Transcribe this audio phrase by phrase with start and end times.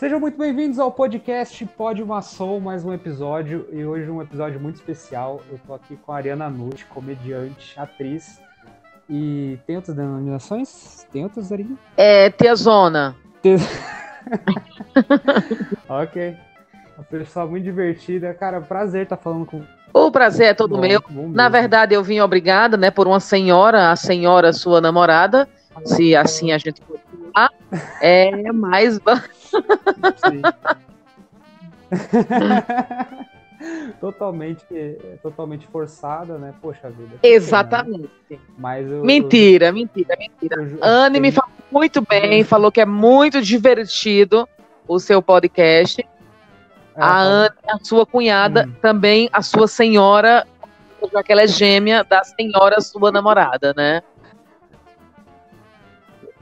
[0.00, 4.58] Sejam muito bem-vindos ao podcast Pode Uma Soul, mais um episódio, e hoje um episódio
[4.58, 5.42] muito especial.
[5.50, 8.40] Eu tô aqui com a Ariana Nutt, comediante, atriz.
[9.10, 11.06] E tem outras denominações?
[11.12, 11.76] Tem outras, Ariana?
[11.98, 13.14] É, Tia Zona.
[15.86, 16.34] ok.
[16.96, 18.32] Uma pessoa muito divertida.
[18.32, 19.62] Cara, prazer estar falando com
[19.92, 21.04] O prazer é todo Bom, meu.
[21.10, 21.28] bom.
[21.28, 25.46] Na verdade, eu vim obrigada, né, por uma senhora, a senhora sua namorada,
[25.84, 26.82] se assim a gente
[27.32, 27.50] falar.
[28.00, 28.98] É, mas
[30.24, 30.42] Sim.
[34.00, 34.64] totalmente,
[35.22, 36.54] totalmente forçada, né?
[36.60, 37.16] Poxa vida.
[37.22, 38.10] exatamente.
[38.56, 40.62] Mas eu, Mentira, mentira, mentira.
[40.62, 44.48] eu- eu- Anne me eu- falou muito bem, falou que é muito divertido
[44.88, 46.04] o seu podcast.
[46.96, 48.72] ela A Anne, a sua cunhada, Hum.
[48.82, 50.44] também a sua senhora,
[51.12, 54.02] já que ela é gêmea da senhora sua namorada, né?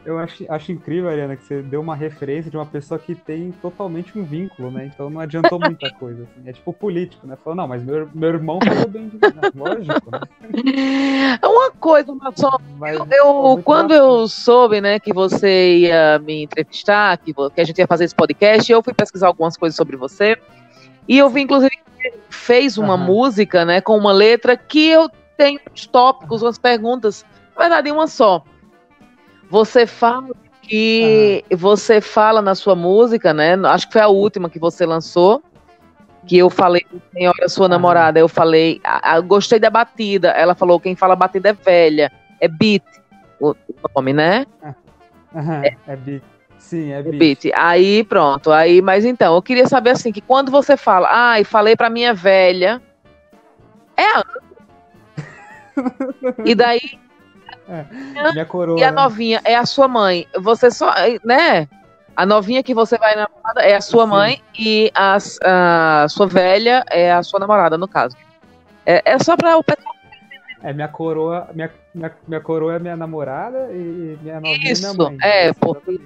[0.09, 3.53] Eu acho, acho incrível, Ariana, que você deu uma referência de uma pessoa que tem
[3.61, 4.87] totalmente um vínculo, né?
[4.87, 6.23] Então não adiantou muita coisa.
[6.23, 6.49] Assim.
[6.49, 7.37] É tipo político, né?
[7.45, 9.21] Falou, não, mas meu, meu irmão falou bem de mim.
[9.55, 10.21] Lógico, né?
[11.45, 12.59] Uma coisa, uma só.
[12.79, 13.95] Mas Eu, foi eu- quando bacana.
[14.11, 18.15] eu soube, né, que você ia me entrevistar, que, que a gente ia fazer esse
[18.15, 20.39] podcast, eu fui pesquisar algumas coisas sobre você.
[21.07, 23.05] E eu vi, inclusive, que você fez uma Aham.
[23.05, 27.27] música, né, com uma letra que eu tenho uns tópicos, umas perguntas.
[27.55, 28.43] Na verdade, uma só.
[29.51, 30.29] Você fala
[30.63, 33.55] que você fala na sua música, né?
[33.67, 35.43] Acho que foi a última que você lançou.
[36.27, 40.29] Que eu falei, senhora, sua namorada, eu falei, "Ah, ah, gostei da batida.
[40.31, 42.13] Ela falou, quem fala batida é velha.
[42.41, 42.83] É beat,
[43.41, 43.55] o
[43.97, 44.45] nome, né?
[45.35, 46.23] Aham, é beat.
[46.59, 47.19] Sim, é É beat.
[47.19, 47.53] beat.
[47.57, 48.53] Aí, pronto.
[48.53, 52.13] Aí, mas então, eu queria saber assim, que quando você fala, ai, falei pra minha
[52.13, 52.83] velha,
[53.97, 54.25] é a
[56.45, 56.81] E daí,
[58.33, 58.79] Minha coroa.
[58.79, 59.03] e a né?
[59.03, 60.27] novinha é a sua mãe.
[60.41, 60.93] Você só,
[61.25, 61.69] né?
[62.17, 64.11] A novinha que você vai namorar é a sua Sim.
[64.11, 65.19] mãe e a,
[66.05, 68.17] a sua velha é a sua namorada, no caso.
[68.85, 69.65] É, é só pra o.
[70.61, 74.93] É minha coroa, minha, minha, minha coroa é minha namorada e minha novinha Isso, é
[74.93, 75.19] minha mãe.
[75.23, 76.01] é, Isso, porque-.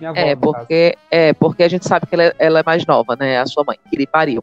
[0.00, 2.86] Minha avó, É, porque, é, porque a gente sabe que ela é, ela é mais
[2.86, 3.38] nova, né?
[3.38, 4.42] A sua mãe, que lhe pariu.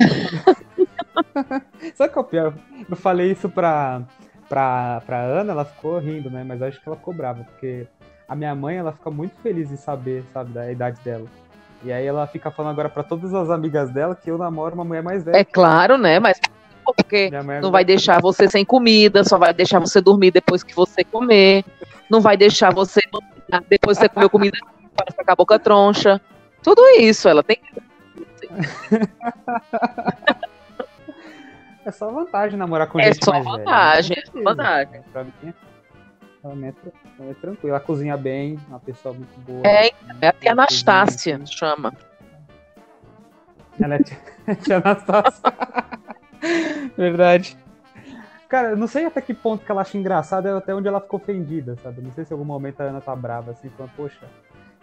[1.94, 2.54] Sabe qual é o pior?
[2.88, 4.02] Eu falei isso pra,
[4.48, 6.44] pra, pra Ana, ela ficou rindo, né?
[6.44, 7.86] Mas acho que ela ficou brava, porque
[8.28, 11.26] a minha mãe, ela fica muito feliz em saber, sabe, da idade dela.
[11.84, 14.84] E aí ela fica falando agora pra todas as amigas dela que eu namoro uma
[14.84, 15.36] mulher mais velha.
[15.36, 16.18] É claro, né?
[16.18, 16.40] Mas
[16.84, 20.74] porque mãe não vai deixar você sem comida, só vai deixar você dormir depois que
[20.74, 21.64] você comer.
[22.08, 23.00] Não vai deixar você
[23.68, 24.56] depois que você comeu comida
[24.96, 26.20] para ficar com a boca troncha.
[26.62, 27.58] Tudo isso, ela tem.
[31.86, 33.58] É só vantagem namorar com É gente mais velha.
[33.58, 34.22] vantagem, né?
[34.26, 35.02] é só vantagem.
[35.12, 35.54] Pra mim,
[36.42, 36.74] ela é,
[37.20, 37.76] ela é tranquila.
[37.76, 39.62] Ela cozinha bem, uma pessoa muito boa.
[39.64, 41.92] É, é a tia Anastácia, chama.
[43.80, 44.18] Ela é tia,
[44.64, 45.42] tia Anastácia.
[46.98, 47.56] Verdade.
[48.48, 51.00] Cara, eu não sei até que ponto que ela acha engraçado, é até onde ela
[51.00, 52.02] ficou ofendida, sabe?
[52.02, 54.26] Não sei se em algum momento a Ana tá brava, assim, falando, poxa.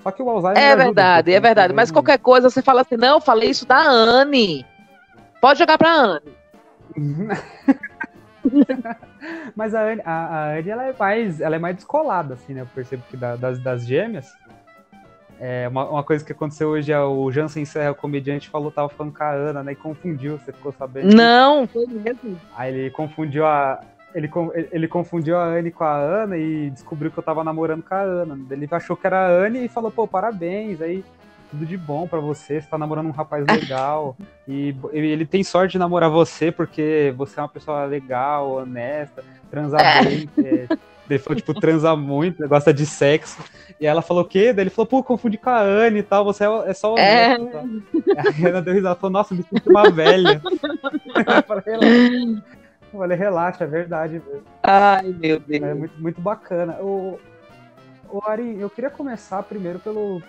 [0.02, 0.58] Só que o Alzheimer.
[0.58, 1.40] É verdade, é né?
[1.42, 1.74] verdade.
[1.74, 4.66] Mas qualquer coisa você fala assim, não, eu falei isso da Anne.
[5.42, 6.43] Pode jogar pra Anne.
[9.56, 12.62] Mas a Anne, a, a Anne, ela é mais, ela é mais descolada, assim, né?
[12.62, 14.32] Eu percebo que da- das, das gêmeas.
[15.40, 18.90] É, uma, uma coisa que aconteceu hoje é o Jansen Serra, o comediante, falou, tava
[18.90, 19.72] falando com a Ana, né?
[19.72, 21.14] E confundiu, você ficou sabendo?
[21.16, 22.40] Não, foi mesmo.
[22.56, 23.80] Aí ele confundiu a.
[24.14, 24.30] Ele,
[24.72, 28.02] ele confundiu a Anne com a Ana e descobriu que eu tava namorando com a
[28.02, 28.38] Ana.
[28.52, 31.04] Ele achou que era a Anne e falou, pô, parabéns, aí
[31.54, 34.18] tudo de bom pra você, você tá namorando um rapaz legal.
[34.48, 39.78] e ele tem sorte de namorar você porque você é uma pessoa legal, honesta, transa
[39.78, 40.04] É.
[40.04, 40.30] bem.
[40.40, 40.68] É,
[41.10, 43.44] ele falou, tipo, transa muito, gosta de sexo.
[43.80, 44.52] E ela falou o quê?
[44.52, 47.36] Daí ele falou, pô, confundi com a Anne e tal, você é, é só É.
[47.38, 47.52] honesto.
[47.52, 48.24] Tá?
[48.46, 50.42] A Ana deu risada, falou, nossa, me sinto uma velha.
[51.28, 52.44] eu falei, relaxa.
[52.94, 54.14] Eu falei, relaxa, é verdade.
[54.14, 54.44] mesmo.
[54.64, 55.62] Ai, meu Deus.
[55.64, 56.78] É muito, muito bacana.
[56.82, 57.20] O,
[58.18, 60.22] o Ari, eu queria começar primeiro pelo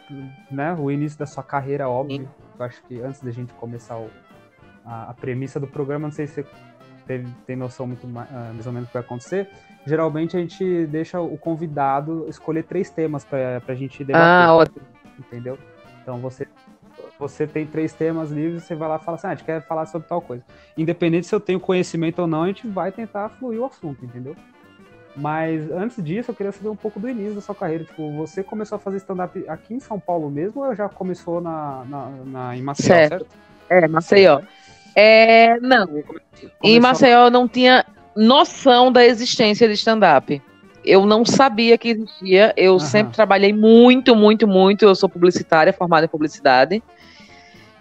[0.50, 2.28] né, o início da sua carreira, óbvio.
[2.58, 4.10] Eu acho que antes da gente começar o-
[4.84, 6.46] a, a premissa do programa, não sei se você
[7.06, 9.48] teve, tem noção muito mais, ah, mais ou menos do que vai acontecer.
[9.86, 14.46] Geralmente a gente deixa o convidado escolher três temas pra, pra gente debater.
[14.48, 14.80] Ah, ótimo.
[15.18, 15.58] entendeu?
[16.02, 16.46] Então você
[17.18, 19.60] você tem três temas livres, você vai lá e fala assim, ah, a gente quer
[19.66, 20.42] falar sobre tal coisa.
[20.76, 24.34] Independente se eu tenho conhecimento ou não, a gente vai tentar fluir o assunto, entendeu?
[25.16, 27.84] Mas antes disso, eu queria saber um pouco do início da sua carreira.
[27.84, 31.84] Tipo, você começou a fazer stand-up aqui em São Paulo mesmo ou já começou na,
[31.88, 33.10] na, na- em Maceió, Certo.
[33.10, 33.26] certo?
[33.68, 34.40] É, Maceió.
[34.96, 35.84] É, não.
[35.98, 36.02] Em
[36.60, 37.84] Começou- Maceió eu não tinha
[38.16, 40.40] noção da existência de stand-up.
[40.84, 42.52] eu não sabia que existia.
[42.56, 42.78] Eu uhum.
[42.80, 44.84] sempre trabalhei muito, muito, muito.
[44.84, 46.82] Eu sou publicitária, formada em publicidade.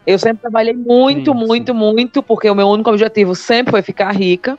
[0.05, 1.77] Eu sempre trabalhei muito, sim, muito, sim.
[1.77, 4.57] muito, porque o meu único objetivo sempre foi ficar rica.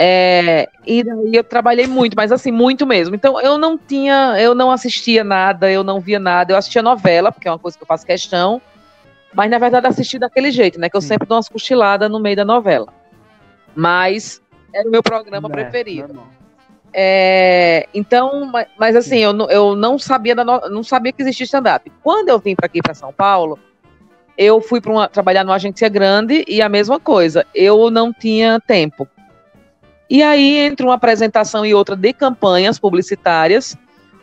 [0.00, 3.16] É, e daí eu trabalhei muito, mas assim, muito mesmo.
[3.16, 6.52] Então eu não tinha, eu não assistia nada, eu não via nada.
[6.52, 8.62] Eu assistia novela, porque é uma coisa que eu faço questão.
[9.34, 10.88] Mas na verdade assisti daquele jeito, né?
[10.88, 12.86] Que eu sempre dou umas cochiladas no meio da novela.
[13.74, 14.40] Mas
[14.72, 16.22] era o meu programa é, preferido.
[16.94, 21.44] É, então, mas, mas assim, eu, eu não sabia da no, não sabia que existia
[21.44, 21.90] stand-up.
[22.04, 23.58] Quando eu vim para aqui para São Paulo,
[24.36, 29.08] eu fui para trabalhar numa agência grande e a mesma coisa, eu não tinha tempo.
[30.10, 33.76] E aí, entre uma apresentação e outra de campanhas publicitárias,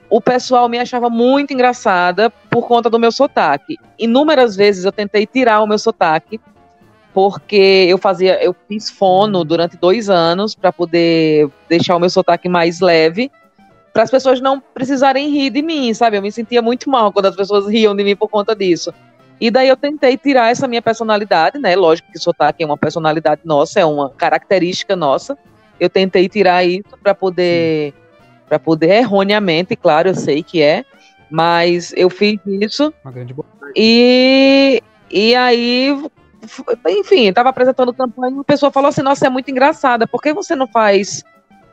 [0.09, 3.77] o pessoal me achava muito engraçada por conta do meu sotaque.
[3.99, 6.39] Inúmeras vezes eu tentei tirar o meu sotaque
[7.13, 12.49] porque eu fazia, eu fiz fono durante dois anos para poder deixar o meu sotaque
[12.49, 13.31] mais leve,
[13.93, 16.17] para as pessoas não precisarem rir de mim, sabe?
[16.17, 18.93] Eu me sentia muito mal quando as pessoas riam de mim por conta disso.
[19.39, 21.73] E daí eu tentei tirar essa minha personalidade, né?
[21.73, 25.37] Lógico que sotaque é uma personalidade nossa, é uma característica nossa.
[25.79, 27.93] Eu tentei tirar isso para poder,
[28.47, 30.85] para poder erroneamente, claro, eu sei que é,
[31.29, 32.93] mas eu fiz isso.
[33.03, 33.35] Uma grande
[33.75, 35.91] e e aí
[36.89, 40.33] enfim, estava apresentando campanha e uma pessoa falou assim: Nossa, é muito engraçada, por que
[40.33, 41.23] você não faz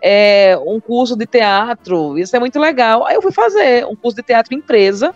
[0.01, 2.19] é, um curso de teatro?
[2.19, 3.07] Isso é muito legal.
[3.07, 5.15] Aí eu fui fazer um curso de teatro empresa,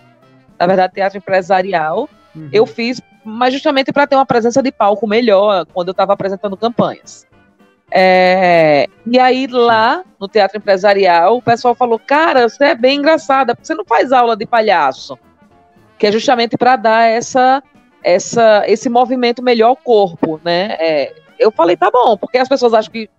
[0.58, 2.08] na verdade, teatro empresarial.
[2.34, 2.48] Uhum.
[2.52, 6.56] Eu fiz, mas justamente para ter uma presença de palco melhor quando eu estava apresentando
[6.56, 7.26] campanhas.
[7.90, 13.56] É, e aí lá no teatro empresarial, o pessoal falou: Cara, você é bem engraçada,
[13.60, 15.18] você não faz aula de palhaço?
[15.98, 17.62] Que é justamente para dar essa
[18.06, 20.76] essa, esse movimento melhor ao corpo, né?
[20.78, 23.10] É, eu falei, tá bom, porque as pessoas acham que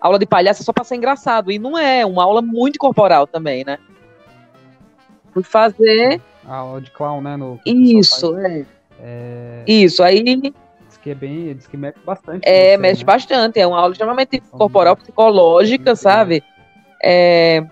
[0.00, 3.26] aula de palhaço é só para ser engraçado, e não é, uma aula muito corporal
[3.26, 3.76] também, né?
[5.32, 6.22] Fui fazer...
[6.46, 7.36] A aula de clown, né?
[7.36, 8.64] No, Isso, é.
[9.00, 9.64] é.
[9.66, 10.54] Isso, aí...
[11.06, 12.40] Que é bem, diz que mexe bastante.
[12.42, 13.04] É, você, mexe né?
[13.04, 16.42] bastante, é uma aula extremamente corporal, psicológica, sabe?
[17.00, 17.64] É...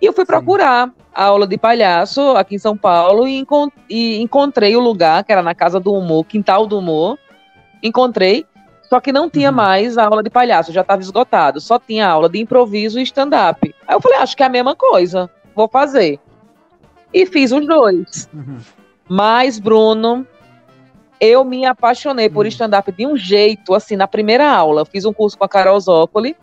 [0.00, 0.28] E eu fui Sim.
[0.28, 5.22] procurar a aula de palhaço aqui em São Paulo e, encont e, encontrei o lugar,
[5.22, 7.18] que era na Casa do Humor, Quintal do Humor.
[7.82, 8.46] Encontrei,
[8.84, 9.56] só que não tinha uhum.
[9.56, 11.60] mais a aula de palhaço, já estava esgotado.
[11.60, 13.74] Só tinha aula de improviso e stand-up.
[13.86, 16.18] Aí eu falei, acho que é a mesma coisa, vou fazer.
[17.12, 18.30] E fiz os dois.
[18.32, 18.60] Uhum.
[19.06, 20.26] Mas, Bruno,
[21.24, 22.48] eu me apaixonei por uhum.
[22.48, 24.80] stand-up de um jeito, assim, na primeira aula.
[24.80, 26.36] Eu fiz um curso com a Carol Zócoli,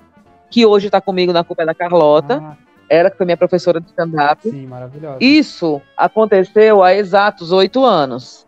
[0.50, 2.42] que hoje está comigo na Culpa da Carlota.
[2.42, 4.50] Ah ela que foi minha professora de stand-up.
[4.50, 5.18] Sim, maravilhosa.
[5.22, 8.48] Isso aconteceu há exatos oito anos.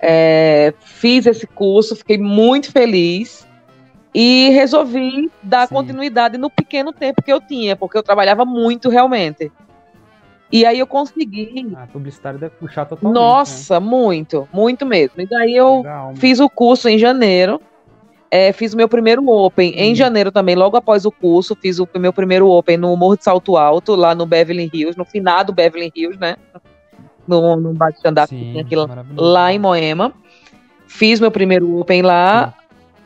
[0.00, 3.46] É, fiz esse curso, fiquei muito feliz
[4.14, 5.74] e resolvi dar Sim.
[5.74, 9.52] continuidade no pequeno tempo que eu tinha, porque eu trabalhava muito realmente.
[10.50, 11.72] E aí eu consegui.
[11.76, 13.14] Ah, publicitário deve puxar totalmente.
[13.14, 13.86] Nossa, né?
[13.86, 15.20] muito, muito mesmo.
[15.20, 17.60] E daí eu Legal, fiz o curso em janeiro
[18.30, 19.94] é, fiz o meu primeiro Open em uhum.
[19.94, 21.56] janeiro também, logo após o curso.
[21.60, 25.04] Fiz o meu primeiro Open no Morro de Salto Alto, lá no Beverly Hills, no
[25.04, 26.36] finado Beverly Hills, né?
[27.26, 28.74] No, no bar de stand-up que tinha aqui
[29.16, 30.12] lá em Moema.
[30.86, 32.54] Fiz meu primeiro Open lá,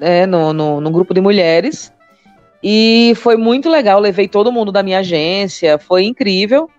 [0.00, 1.92] é, no, no, no grupo de mulheres.
[2.62, 4.00] E foi muito legal.
[4.00, 6.70] Levei todo mundo da minha agência, foi incrível.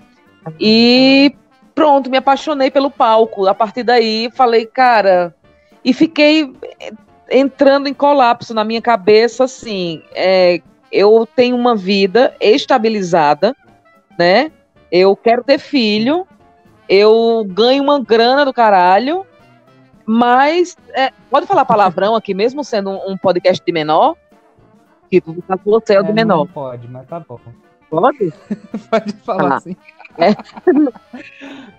[0.60, 1.36] E
[1.74, 3.48] pronto, me apaixonei pelo palco.
[3.48, 5.36] A partir daí, falei, cara.
[5.84, 6.54] E fiquei
[7.30, 13.56] entrando em colapso na minha cabeça, assim, é, eu tenho uma vida estabilizada,
[14.18, 14.52] né?
[14.92, 16.28] Eu quero ter filho,
[16.88, 19.26] eu ganho uma grana do caralho,
[20.06, 24.16] mas é, pode falar palavrão aqui, mesmo sendo um, um podcast de menor?
[25.10, 26.40] Que tu tá você é de menor.
[26.40, 27.40] Não pode, mas tá bom.
[27.94, 28.34] Pode?
[28.90, 29.76] pode falar ah, assim.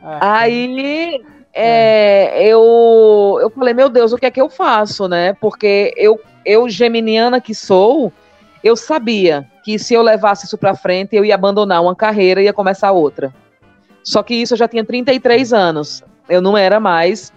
[0.07, 0.19] É.
[0.21, 5.33] Aí é, eu, eu falei, meu Deus, o que é que eu faço, né?
[5.41, 8.13] Porque eu, eu, geminiana que sou,
[8.63, 12.45] eu sabia que se eu levasse isso para frente, eu ia abandonar uma carreira e
[12.45, 13.33] ia começar outra.
[14.03, 16.03] Só que isso eu já tinha 33 anos.
[16.29, 17.33] Eu não era mais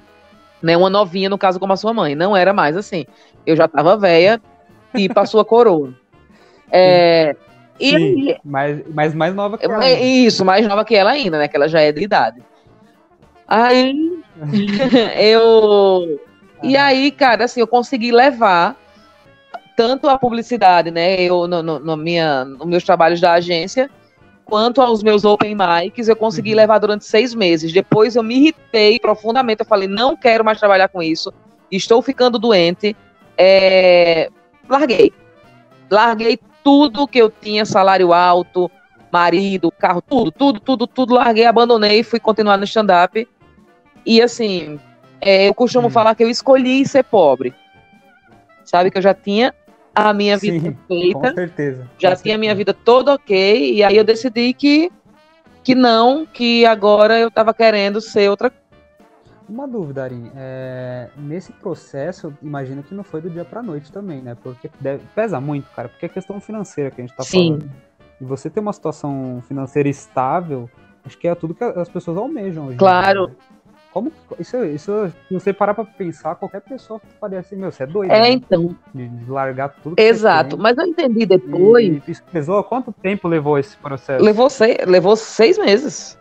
[0.61, 2.15] né, uma novinha, no caso, como a sua mãe.
[2.15, 3.05] Não era mais assim.
[3.45, 4.41] Eu já estava velha
[4.93, 5.93] e passou a coroa.
[6.69, 7.33] É,
[7.79, 9.85] Sim, e, mas, mas mais nova que ela.
[9.85, 11.47] É, isso, mais nova que ela ainda, né?
[11.47, 12.41] Que ela já é de idade.
[13.47, 14.23] Aí
[15.15, 16.19] eu.
[16.63, 18.75] E aí, cara, assim, eu consegui levar
[19.75, 21.21] tanto a publicidade, né?
[21.21, 23.89] Eu, no, no, no minha, nos meus trabalhos da agência,
[24.43, 26.57] quanto aos meus open mics, eu consegui uhum.
[26.57, 27.71] levar durante seis meses.
[27.71, 29.61] Depois eu me irritei profundamente.
[29.61, 31.31] Eu falei, não quero mais trabalhar com isso.
[31.71, 32.95] Estou ficando doente.
[33.37, 34.29] É...
[34.67, 35.13] Larguei.
[35.91, 38.69] Larguei tudo que eu tinha, salário alto,
[39.09, 43.25] marido, carro, tudo, tudo, tudo, tudo, larguei, abandonei, fui continuar no stand-up.
[44.05, 44.77] E assim,
[45.21, 45.89] é, eu costumo hum.
[45.89, 47.53] falar que eu escolhi ser pobre.
[48.65, 49.55] Sabe que eu já tinha
[49.95, 51.29] a minha vida Sim, feita.
[51.29, 51.89] Com certeza.
[51.97, 53.73] Já com tinha a minha vida toda ok.
[53.73, 54.91] E aí eu decidi que,
[55.63, 58.51] que não, que agora eu estava querendo ser outra
[59.49, 60.31] uma dúvida, Arin.
[60.35, 64.35] É, nesse processo, imagino que não foi do dia pra noite também, né?
[64.41, 67.59] Porque deve, pesa muito, cara, porque é questão financeira que a gente tá Sim.
[67.59, 67.71] falando.
[68.19, 70.69] E você ter uma situação financeira estável,
[71.05, 72.77] acho que é tudo que as pessoas almejam hoje.
[72.77, 73.27] Claro.
[73.27, 73.35] Né?
[73.91, 77.87] Como isso, isso, se você parar pra pensar, qualquer pessoa faria assim, meu, você é
[77.87, 78.11] doido.
[78.11, 78.31] É, né?
[78.31, 78.75] então.
[78.93, 79.95] De, de, largar tudo.
[79.97, 81.87] Exato, mas eu entendi depois.
[81.87, 82.63] E, e isso pesou?
[82.63, 84.23] Quanto tempo levou esse processo?
[84.23, 86.17] Levou seis, levou seis meses.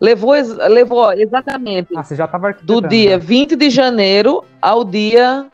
[0.00, 1.94] Levou, levou exatamente.
[1.94, 5.46] Ah, você já estava Do dia 20 de janeiro ao dia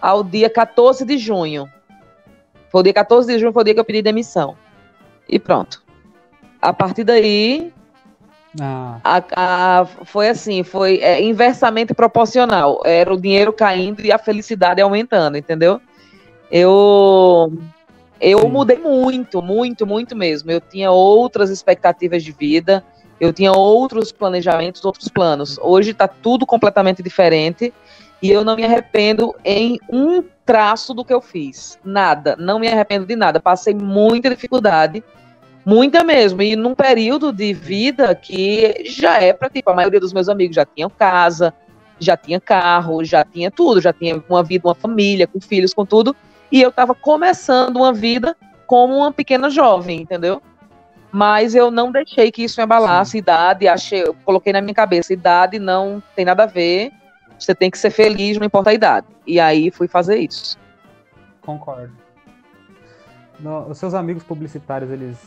[0.00, 1.68] ao dia 14 de junho.
[2.70, 4.56] Foi o dia 14 de junho, foi o dia que eu pedi demissão.
[5.28, 5.82] E pronto.
[6.60, 7.72] A partir daí,
[8.60, 8.98] ah.
[9.04, 9.22] A,
[9.80, 12.80] a, foi assim, foi é, inversamente proporcional.
[12.84, 15.80] Era o dinheiro caindo e a felicidade aumentando, entendeu?
[16.50, 17.52] Eu
[18.18, 18.48] eu Sim.
[18.48, 20.50] mudei muito, muito, muito mesmo.
[20.50, 22.82] Eu tinha outras expectativas de vida.
[23.20, 25.58] Eu tinha outros planejamentos, outros planos.
[25.58, 27.72] Hoje está tudo completamente diferente
[28.22, 31.78] e eu não me arrependo em um traço do que eu fiz.
[31.84, 33.40] Nada, não me arrependo de nada.
[33.40, 35.02] Passei muita dificuldade,
[35.64, 36.42] muita mesmo.
[36.42, 40.54] E num período de vida que já é para tipo, a maioria dos meus amigos
[40.54, 41.52] já tinham casa,
[41.98, 45.84] já tinha carro, já tinha tudo, já tinha uma vida, uma família, com filhos, com
[45.84, 46.14] tudo.
[46.52, 50.42] E eu estava começando uma vida como uma pequena jovem, entendeu?
[51.16, 53.16] Mas eu não deixei que isso me abalasse.
[53.16, 56.92] Idade, achei, eu coloquei na minha cabeça, idade não tem nada a ver.
[57.38, 59.06] Você tem que ser feliz, não importa a idade.
[59.26, 60.58] E aí fui fazer isso.
[61.40, 61.94] Concordo.
[63.40, 65.18] No, os seus amigos publicitários, eles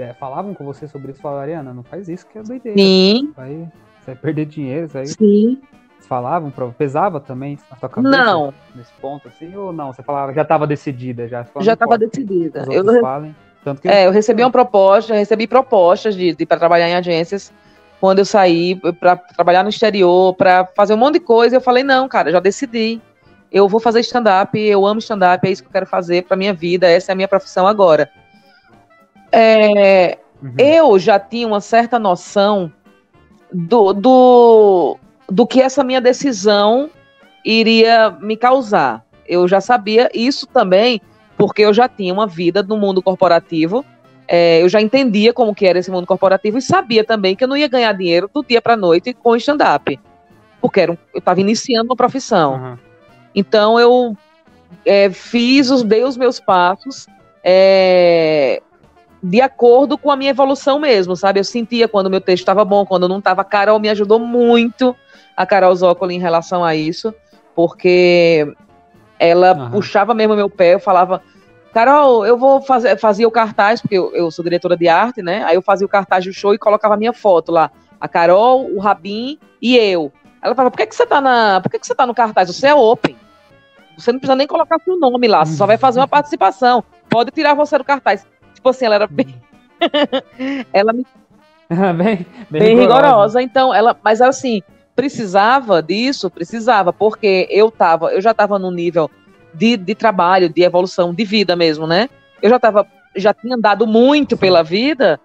[0.00, 1.20] é, falavam com você sobre isso?
[1.20, 2.76] Falaram, Ariana, não faz isso que é doideira.
[2.76, 3.32] Sim.
[3.36, 3.70] Vai,
[4.00, 5.06] você vai perder dinheiro, isso aí.
[5.06, 5.62] Sim.
[6.00, 8.16] Falavam, pesava também na sua cabeça?
[8.16, 8.52] Não.
[8.74, 9.92] Nesse ponto, assim, ou não?
[9.92, 11.28] Você falava, já estava decidida?
[11.28, 12.66] Já, já estava decidida.
[12.68, 13.00] eu não...
[13.00, 13.32] falem.
[13.64, 17.52] Tanto que é, eu recebi uma proposta, recebi propostas de, de para trabalhar em agências
[18.00, 21.56] quando eu saí para trabalhar no exterior, para fazer um monte de coisa.
[21.56, 23.00] Eu falei não, cara, já decidi.
[23.52, 26.54] Eu vou fazer stand-up, eu amo stand-up, é isso que eu quero fazer para minha
[26.54, 28.08] vida, essa é a minha profissão agora.
[29.30, 30.54] É, uhum.
[30.56, 32.72] Eu já tinha uma certa noção
[33.52, 34.96] do, do,
[35.28, 36.88] do que essa minha decisão
[37.44, 39.04] iria me causar.
[39.26, 41.00] Eu já sabia isso também
[41.40, 43.82] porque eu já tinha uma vida no mundo corporativo,
[44.28, 47.48] é, eu já entendia como que era esse mundo corporativo e sabia também que eu
[47.48, 49.98] não ia ganhar dinheiro do dia para noite com stand-up,
[50.60, 52.56] porque era um, eu estava iniciando uma profissão.
[52.56, 52.78] Uhum.
[53.34, 54.14] Então eu
[54.84, 57.06] é, fiz, os, dei os meus passos
[57.42, 58.60] é,
[59.22, 61.40] de acordo com a minha evolução mesmo, sabe?
[61.40, 63.40] Eu sentia quando meu texto estava bom, quando não estava.
[63.40, 64.94] A Carol me ajudou muito,
[65.34, 67.14] a Carol Zócoli, em relação a isso,
[67.54, 68.46] porque
[69.20, 69.70] ela uhum.
[69.70, 71.22] puxava mesmo meu pé, eu falava,
[71.74, 75.44] Carol, eu vou fazer, fazia o cartaz, porque eu, eu, sou diretora de arte, né?
[75.44, 77.70] Aí eu fazia o cartaz do show e colocava a minha foto lá.
[78.00, 80.10] A Carol, o Rabin e eu.
[80.42, 81.60] Ela falava, por que, que você tá na.
[81.60, 82.48] Por que, que você tá no cartaz?
[82.48, 83.14] Você é open.
[83.96, 86.82] Você não precisa nem colocar seu nome lá, você só vai fazer uma participação.
[87.10, 88.26] Pode tirar você do cartaz.
[88.54, 89.34] Tipo assim, ela era bem.
[90.72, 91.06] ela me.
[91.68, 93.06] bem, bem, bem rigorosa.
[93.06, 93.42] rigorosa.
[93.42, 93.94] Então, ela.
[94.02, 94.62] Mas assim,
[94.94, 99.10] precisava disso, precisava, porque eu tava, eu já estava num nível
[99.54, 102.08] de, de trabalho, de evolução, de vida mesmo, né?
[102.42, 105.20] Eu já tava, já tinha andado muito pela vida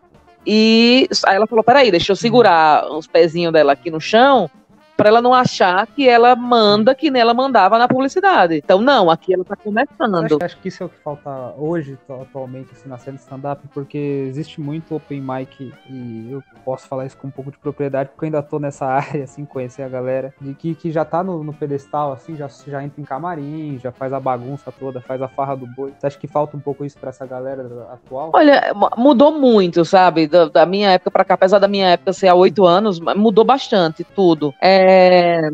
[0.46, 4.50] e aí ela falou, peraí, deixa eu segurar os pezinhos dela aqui no chão
[4.96, 8.56] para ela não achar que ela manda que nela mandava na publicidade.
[8.56, 10.24] Então, não, aqui ela tá começando.
[10.26, 13.98] Acho, acho, que isso é o que falta hoje, atualmente, assim, na cena stand-up, porque
[13.98, 18.26] existe muito open mic e eu posso falar isso com um pouco de propriedade, porque
[18.26, 21.44] eu ainda tô nessa área, assim, conhecer a galera, de que, que já tá no,
[21.44, 25.28] no pedestal, assim, já, já entra em camarim, já faz a bagunça toda, faz a
[25.28, 25.94] farra do boi.
[25.98, 28.32] Você acha que falta um pouco isso pra essa galera atual?
[28.34, 30.28] Olha, mudou muito, sabe?
[30.28, 33.44] Da, da minha época pra cá, apesar da minha época ser há oito anos, mudou
[33.44, 34.54] bastante tudo.
[34.62, 35.50] É, é,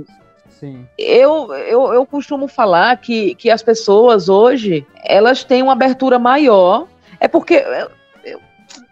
[0.62, 0.88] Sim.
[0.96, 6.86] Eu, eu, eu costumo falar que, que as pessoas hoje, elas têm uma abertura maior.
[7.20, 7.56] É porque.
[7.56, 7.90] Eu,
[8.24, 8.40] eu,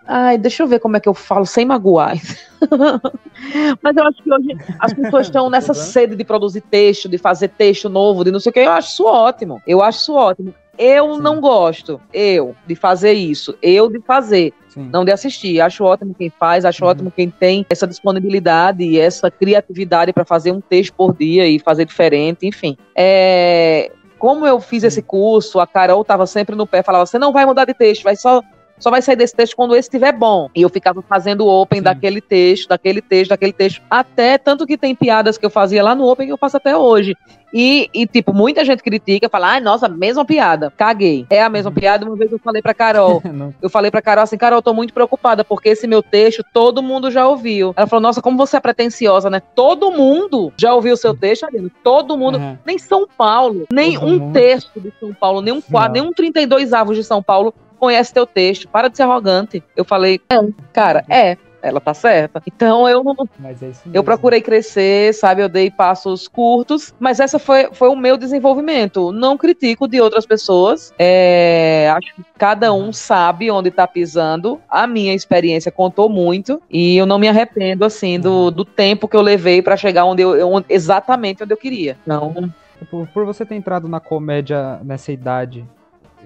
[0.08, 2.17] ai, deixa eu ver como é que eu falo sem magoar.
[3.84, 7.50] Mas eu acho que hoje as pessoas estão nessa sede de produzir texto, de fazer
[7.50, 8.62] texto novo, de não sei o que.
[8.62, 9.62] Eu acho isso ótimo.
[9.67, 10.55] Eu acho isso ótimo.
[10.75, 11.22] Eu Sim.
[11.22, 13.55] não gosto, eu, de fazer isso.
[13.62, 14.53] Eu de fazer.
[14.69, 14.89] Sim.
[14.91, 15.59] não de assistir.
[15.59, 16.89] Acho ótimo quem faz, acho uhum.
[16.89, 21.59] ótimo quem tem essa disponibilidade e essa criatividade para fazer um texto por dia e
[21.59, 22.77] fazer diferente, enfim.
[22.95, 27.31] É, como eu fiz esse curso, a Carol estava sempre no pé, falava: você não
[27.31, 28.41] vai mudar de texto, vai só
[28.79, 30.50] só vai sair desse texto quando esse estiver bom.
[30.55, 31.83] E eu ficava fazendo o open Sim.
[31.83, 35.93] daquele texto, daquele texto, daquele texto, até tanto que tem piadas que eu fazia lá
[35.93, 37.15] no open que eu faço até hoje.
[37.53, 40.71] E, e, tipo, muita gente critica, fala, ai, nossa, mesma piada.
[40.75, 41.25] Caguei.
[41.29, 41.75] É a mesma uhum.
[41.75, 42.05] piada.
[42.05, 43.21] Uma vez eu falei pra Carol.
[43.62, 46.83] eu falei pra Carol assim, Carol, eu tô muito preocupada, porque esse meu texto todo
[46.83, 47.74] mundo já ouviu.
[47.75, 49.41] Ela falou, nossa, como você é pretensiosa, né?
[49.55, 51.71] Todo mundo já ouviu o seu texto, Aline.
[51.83, 52.38] Todo mundo.
[52.38, 52.57] Uhum.
[52.65, 54.33] Nem São Paulo, nem todo um mundo.
[54.33, 58.13] terço de São Paulo, nem um quadro, nem um 32 avos de São Paulo conhece
[58.13, 58.67] teu texto.
[58.67, 59.63] Para de ser arrogante.
[59.75, 60.38] Eu falei, é,
[60.71, 62.41] cara, é ela tá certa.
[62.45, 63.03] Então eu
[63.43, 65.41] é eu procurei crescer, sabe?
[65.41, 69.12] Eu dei passos curtos, mas essa foi, foi o meu desenvolvimento.
[69.12, 70.93] Não critico de outras pessoas.
[70.98, 74.59] É, acho que cada um sabe onde tá pisando.
[74.69, 78.51] A minha experiência contou muito e eu não me arrependo assim do, uhum.
[78.51, 81.98] do tempo que eu levei para chegar onde eu, onde, exatamente onde eu queria.
[82.03, 82.51] Então,
[82.89, 85.65] por, por você ter entrado na comédia nessa idade,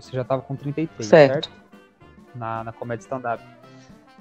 [0.01, 1.33] você já tava com 33, certo?
[1.33, 1.51] certo?
[2.35, 3.43] Na, na comédia stand-up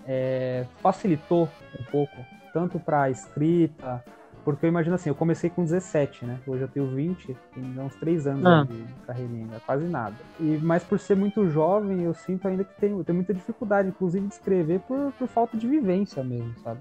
[0.06, 1.48] é, facilitou
[1.78, 2.14] um pouco,
[2.52, 4.04] tanto para a escrita,
[4.44, 6.38] porque eu imagino assim, eu comecei com 17, né?
[6.46, 8.66] Hoje eu tenho 20, tem uns 3 anos ah.
[8.68, 10.16] de carreirinha, quase nada.
[10.40, 14.26] E, mas por ser muito jovem, eu sinto ainda que tenho, tenho muita dificuldade, inclusive,
[14.26, 16.80] de escrever por, por falta de vivência mesmo, sabe?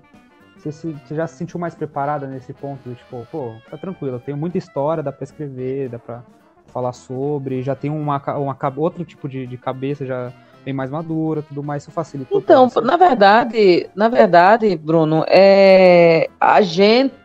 [0.58, 2.88] Você, se, você já se sentiu mais preparada nesse ponto?
[2.88, 6.24] De, tipo, pô, tá tranquilo, eu tenho muita história, dá pra escrever, dá pra
[6.72, 10.32] falar sobre, já tenho uma, uma, outro tipo de, de cabeça, já
[10.64, 12.34] bem mais madura, tudo mais, isso facilita.
[12.34, 17.22] Então, na verdade, na verdade, Bruno, é a gente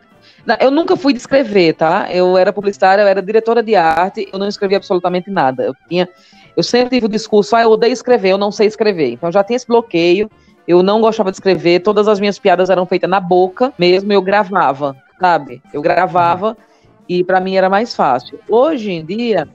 [0.61, 2.07] eu nunca fui de escrever, tá?
[2.09, 5.63] Eu era publicitária, eu era diretora de arte, eu não escrevia absolutamente nada.
[5.63, 6.07] Eu tinha,
[6.55, 9.11] eu sempre tive o discurso, ah, eu odeio escrever, eu não sei escrever.
[9.11, 10.29] Então já tinha esse bloqueio.
[10.65, 14.21] Eu não gostava de escrever, todas as minhas piadas eram feitas na boca, mesmo eu
[14.21, 15.61] gravava, sabe?
[15.71, 16.57] Eu gravava.
[17.07, 18.39] E para mim era mais fácil.
[18.49, 19.47] Hoje em dia,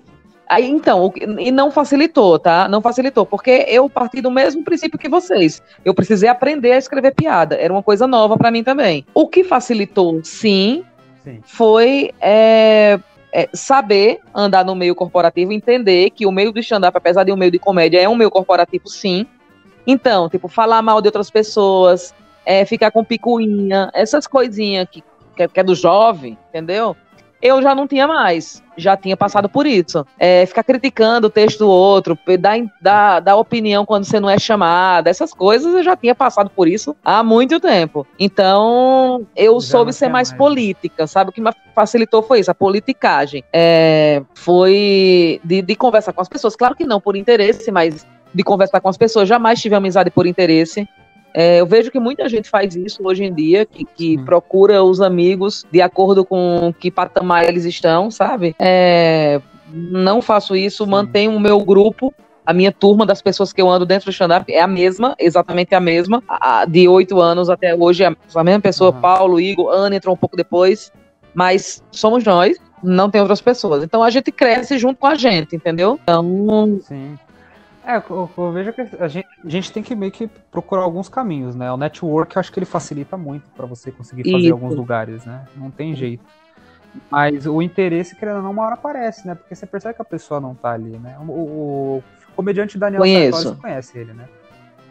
[0.52, 2.68] Aí, então, e não facilitou, tá?
[2.68, 5.62] Não facilitou, porque eu parti do mesmo princípio que vocês.
[5.82, 7.54] Eu precisei aprender a escrever piada.
[7.54, 9.06] Era uma coisa nova para mim também.
[9.14, 10.84] O que facilitou, sim,
[11.24, 11.40] sim.
[11.42, 13.00] foi é,
[13.32, 17.36] é, saber andar no meio corporativo, entender que o meio do stand-up, apesar de um
[17.36, 19.26] meio de comédia, é um meio corporativo, sim.
[19.86, 25.02] Então, tipo, falar mal de outras pessoas, é, ficar com picuinha, essas coisinhas que,
[25.34, 26.94] que, que é do jovem, entendeu?
[27.42, 28.62] Eu já não tinha mais.
[28.76, 30.06] Já tinha passado por isso.
[30.18, 34.38] É, ficar criticando o texto do outro, dar, dar, dar opinião quando você não é
[34.38, 38.06] chamada, essas coisas eu já tinha passado por isso há muito tempo.
[38.18, 41.30] Então, eu já soube ser mais, mais, política, sabe?
[41.30, 43.44] O que me facilitou foi isso, a politicagem.
[43.52, 46.54] É, foi de, de conversar com as pessoas.
[46.56, 49.28] Claro que não por interesse, mas de conversar com as pessoas.
[49.28, 50.88] Jamais tive amizade por interesse.
[51.34, 54.24] É, eu vejo que muita gente faz isso hoje em dia, que, que hum.
[54.24, 58.54] procura os amigos de acordo com que patamar eles estão, sabe?
[58.58, 59.40] É,
[59.72, 60.90] não faço isso, Sim.
[60.90, 62.12] mantenho o meu grupo
[62.44, 65.74] a minha turma das pessoas que eu ando dentro do stand-up é a mesma, exatamente
[65.74, 66.22] a mesma.
[66.28, 69.00] A, de oito anos até hoje é a mesma pessoa, uhum.
[69.00, 70.92] Paulo, Igor, Ana entrou um pouco depois,
[71.32, 73.84] mas somos nós, não tem outras pessoas.
[73.84, 75.98] Então a gente cresce junto com a gente, entendeu?
[76.02, 76.80] Então.
[76.82, 77.16] Sim.
[77.84, 81.08] É, eu, eu, vejo que a gente, a gente, tem que meio que procurar alguns
[81.08, 81.70] caminhos, né?
[81.72, 84.52] O network eu acho que ele facilita muito para você conseguir fazer Isso.
[84.52, 85.44] alguns lugares, né?
[85.56, 86.24] Não tem jeito.
[87.10, 89.34] Mas o interesse, querendo ou não, uma hora aparece, né?
[89.34, 91.16] Porque você percebe que a pessoa não tá ali, né?
[91.20, 94.28] O, o, o comediante Daniel Sartori, você conhece ele, né?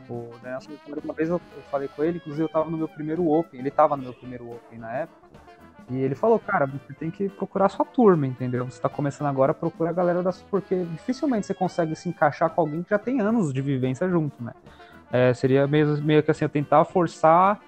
[0.10, 2.88] O Daniel Sartori, uma vez eu, eu falei com ele, inclusive eu tava no meu
[2.88, 5.30] primeiro Open, ele tava no meu primeiro Open na época.
[5.92, 8.66] E ele falou, cara, você tem que procurar sua turma, entendeu?
[8.66, 10.46] Você tá começando agora, procura a galera da sua.
[10.50, 14.42] Porque dificilmente você consegue se encaixar com alguém que já tem anos de vivência junto,
[14.42, 14.54] né?
[15.12, 17.60] É, seria meio, meio que assim, eu tentar forçar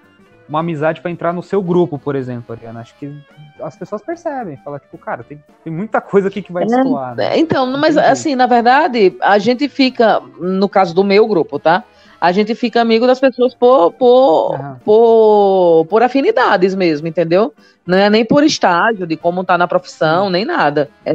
[0.48, 2.80] uma amizade para entrar no seu grupo, por exemplo, Ariana.
[2.80, 3.14] Acho que
[3.60, 7.14] as pessoas percebem, fala tipo, cara, tem, tem muita coisa aqui que vai destoar.
[7.14, 7.38] Né?
[7.38, 11.84] Então, mas assim, na verdade, a gente fica, no caso do meu grupo, tá?
[12.24, 14.76] A gente fica amigo das pessoas por, por, uhum.
[14.82, 17.52] por, por afinidades mesmo, entendeu?
[17.86, 20.88] Não é nem por estágio, de como tá na profissão, nem nada.
[21.04, 21.14] É...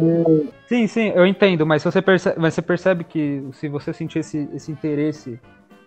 [0.68, 4.72] Sim, sim, eu entendo, mas você percebe, você percebe que se você sentir esse, esse
[4.72, 5.40] interesse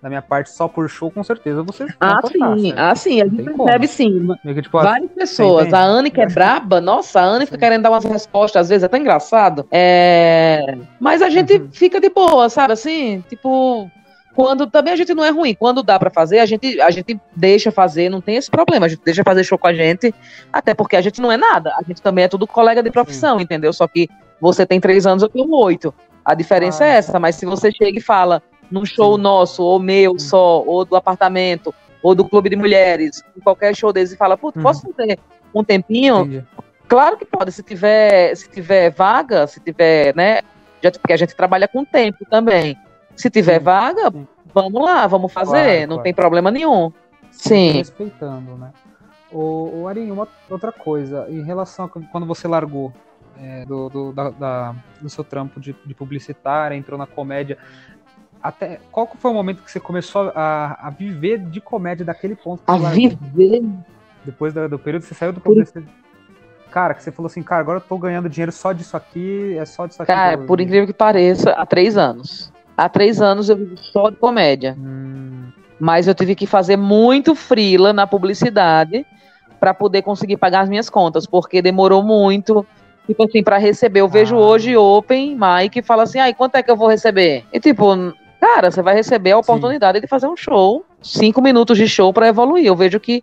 [0.02, 3.44] da minha parte só por show, com certeza você Ah, sim, ah, sim, a gente
[3.44, 4.28] percebe sim.
[4.60, 5.72] Tipo, Várias pessoas.
[5.72, 8.82] A Anne, que é braba, nossa, a Anne fica querendo dar umas respostas, às vezes
[8.82, 9.64] é até engraçado.
[9.70, 10.76] É...
[10.98, 11.68] Mas a gente uhum.
[11.70, 13.22] fica de boa, sabe assim?
[13.28, 13.88] Tipo,
[14.34, 17.20] quando também a gente não é ruim, quando dá para fazer, a gente, a gente
[17.36, 20.14] deixa fazer, não tem esse problema, a gente deixa fazer show com a gente,
[20.52, 23.38] até porque a gente não é nada, a gente também é tudo colega de profissão,
[23.38, 23.44] Sim.
[23.44, 23.72] entendeu?
[23.72, 24.08] Só que
[24.40, 25.94] você tem três anos, eu tenho oito.
[26.24, 29.22] A diferença ah, é essa, mas se você chega e fala num show Sim.
[29.22, 30.28] nosso, ou meu Sim.
[30.28, 34.36] só, ou do apartamento, ou do clube de mulheres, em qualquer show deles, e fala,
[34.36, 34.62] putz, uhum.
[34.62, 35.18] posso ter
[35.54, 36.20] um tempinho?
[36.20, 36.44] Entendi.
[36.88, 40.40] Claro que pode, se tiver, se tiver vaga, se tiver, né?
[40.82, 42.76] Já, porque a gente trabalha com tempo também.
[43.16, 43.64] Se tiver Sim.
[43.64, 44.26] vaga, Sim.
[44.52, 46.02] vamos lá, vamos fazer, claro, não claro.
[46.02, 46.92] tem problema nenhum.
[47.30, 47.72] Sim.
[47.72, 48.72] Respeitando, né?
[49.30, 52.92] O, o uma outra coisa, em relação a quando você largou
[53.40, 57.56] é, do, do, da, da, do seu trampo de, de publicitária, entrou na comédia,
[58.42, 62.62] até qual foi o momento que você começou a, a viver de comédia daquele ponto?
[62.66, 63.62] A viver?
[64.24, 65.42] Depois do, do, período que você saiu do.
[66.70, 69.64] Cara, que você falou assim, cara, agora eu tô ganhando dinheiro só disso aqui, é
[69.64, 70.12] só disso aqui.
[70.12, 72.51] Cara, por incrível que pareça, há três anos.
[72.76, 74.76] Há três anos eu vivo só de comédia.
[74.78, 75.50] Hum.
[75.78, 79.04] Mas eu tive que fazer muito frila na publicidade
[79.58, 82.66] para poder conseguir pagar as minhas contas, porque demorou muito
[83.06, 84.00] tipo assim, para receber.
[84.00, 84.40] Eu vejo ah.
[84.40, 87.44] hoje Open Mike e fala assim, ai, quanto é que eu vou receber?
[87.52, 87.86] E tipo,
[88.40, 90.02] cara, você vai receber a oportunidade Sim.
[90.02, 92.66] de fazer um show, cinco minutos de show para evoluir.
[92.66, 93.22] Eu vejo que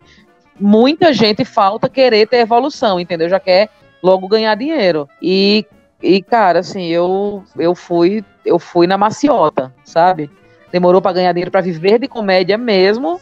[0.59, 3.29] muita gente falta querer ter evolução, entendeu?
[3.29, 3.69] Já quer
[4.03, 5.07] logo ganhar dinheiro.
[5.21, 5.65] E,
[6.01, 10.29] e cara, assim, eu, eu fui eu fui na maciota, sabe?
[10.71, 13.19] Demorou para ganhar dinheiro para viver de comédia mesmo.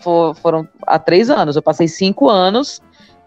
[0.00, 1.56] For, foram há três anos.
[1.56, 2.80] Eu passei cinco anos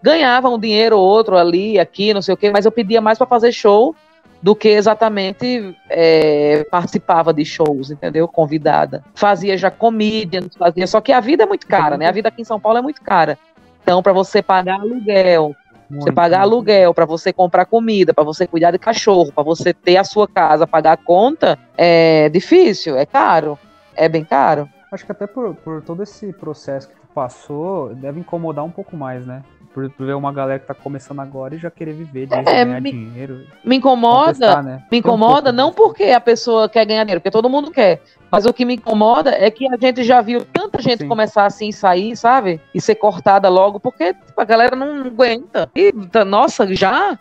[0.06, 3.18] ganhava um dinheiro ou outro ali, aqui, não sei o quê, mas eu pedia mais
[3.18, 3.92] para fazer show
[4.40, 8.28] do que exatamente é, participava de shows, entendeu?
[8.28, 9.02] Convidada.
[9.16, 10.86] Fazia já comedians, fazia.
[10.86, 12.06] Só que a vida é muito cara, né?
[12.06, 13.36] A vida aqui em São Paulo é muito cara.
[13.82, 15.56] Então, para você pagar aluguel,
[15.88, 19.72] muito você pagar aluguel, para você comprar comida, para você cuidar de cachorro, para você
[19.72, 23.58] ter a sua casa, pagar a conta, é difícil, é caro,
[23.94, 24.68] é bem caro.
[24.92, 28.96] Acho que até por, por todo esse processo que tu passou, deve incomodar um pouco
[28.96, 29.42] mais, né?
[29.76, 32.80] Por, ver uma galera que tá começando agora e já querer viver disso, é, ganhar
[32.80, 33.46] me, dinheiro.
[33.62, 34.82] Me incomoda, né?
[34.90, 38.00] me incomoda um não porque a pessoa quer ganhar dinheiro, porque todo mundo quer.
[38.30, 41.08] Mas o que me incomoda é que a gente já viu tanta gente Sim.
[41.08, 42.58] começar assim sair, sabe?
[42.74, 45.70] E ser cortada logo, porque tipo, a galera não aguenta.
[45.76, 45.92] E,
[46.24, 47.18] nossa, já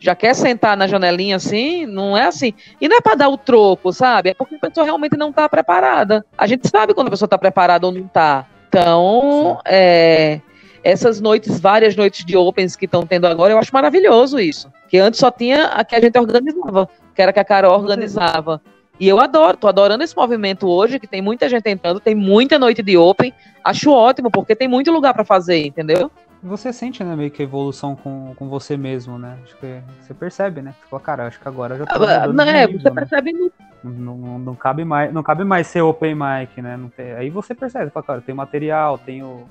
[0.00, 2.52] já quer sentar na janelinha assim, não é assim.
[2.80, 4.30] E não é para dar o troco, sabe?
[4.30, 6.26] É porque a pessoa realmente não tá preparada.
[6.36, 8.44] A gente sabe quando a pessoa tá preparada ou não tá.
[8.68, 10.40] Então, é,
[10.82, 14.70] essas noites, várias noites de Opens que estão tendo agora, eu acho maravilhoso isso.
[14.88, 18.60] Que antes só tinha a que a gente organizava, que era que a Carol organizava.
[18.98, 22.58] E eu adoro, tô adorando esse movimento hoje, que tem muita gente entrando, tem muita
[22.58, 23.32] noite de Open.
[23.64, 26.10] Acho ótimo, porque tem muito lugar para fazer, entendeu?
[26.42, 29.38] Você sente, né, meio que a evolução com, com você mesmo, né?
[29.44, 30.74] Acho que você percebe, né?
[30.80, 32.90] Você fala, cara, acho que agora já tô ah, Não, é, você né?
[32.90, 33.52] percebe no...
[33.84, 36.78] não, não, não, cabe mais, não cabe mais ser open mic, né?
[36.96, 39.48] Tem, aí você percebe, fala, cara, tem material, tenho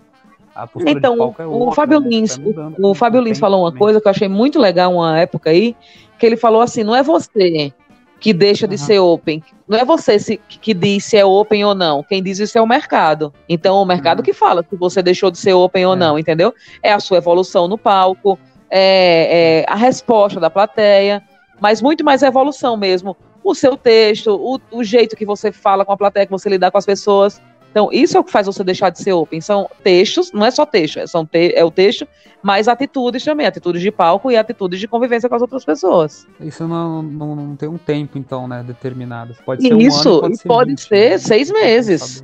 [0.85, 2.09] então, é outra, o Fábio né?
[2.09, 5.19] Lins, tá o, o Fábio Lins falou uma coisa que eu achei muito legal uma
[5.19, 5.75] época aí,
[6.19, 7.73] que ele falou assim, não é você
[8.21, 9.43] que deixa de ser open.
[9.67, 12.03] Não é você se, que diz se é open ou não.
[12.03, 13.33] Quem diz isso é o mercado.
[13.49, 14.23] Então, o mercado uhum.
[14.23, 15.87] que fala se você deixou de ser open é.
[15.87, 16.53] ou não, entendeu?
[16.83, 18.37] É a sua evolução no palco,
[18.69, 21.23] é, é, a resposta da plateia,
[21.59, 23.17] mas muito mais a evolução mesmo.
[23.43, 26.69] O seu texto, o, o jeito que você fala com a plateia, que você lidar
[26.69, 27.41] com as pessoas.
[27.71, 29.39] Então, isso é o que faz você deixar de ser open.
[29.39, 32.05] São textos, não é só texto, é, são te, é o texto,
[32.43, 36.27] mas atitudes também, atitudes de palco e atitudes de convivência com as outras pessoas.
[36.41, 39.34] Isso não, não, não tem um tempo, então, né, determinado.
[39.45, 41.17] Pode ser isso, um ano, pode ser, pode 20, ser né?
[41.17, 42.23] seis meses.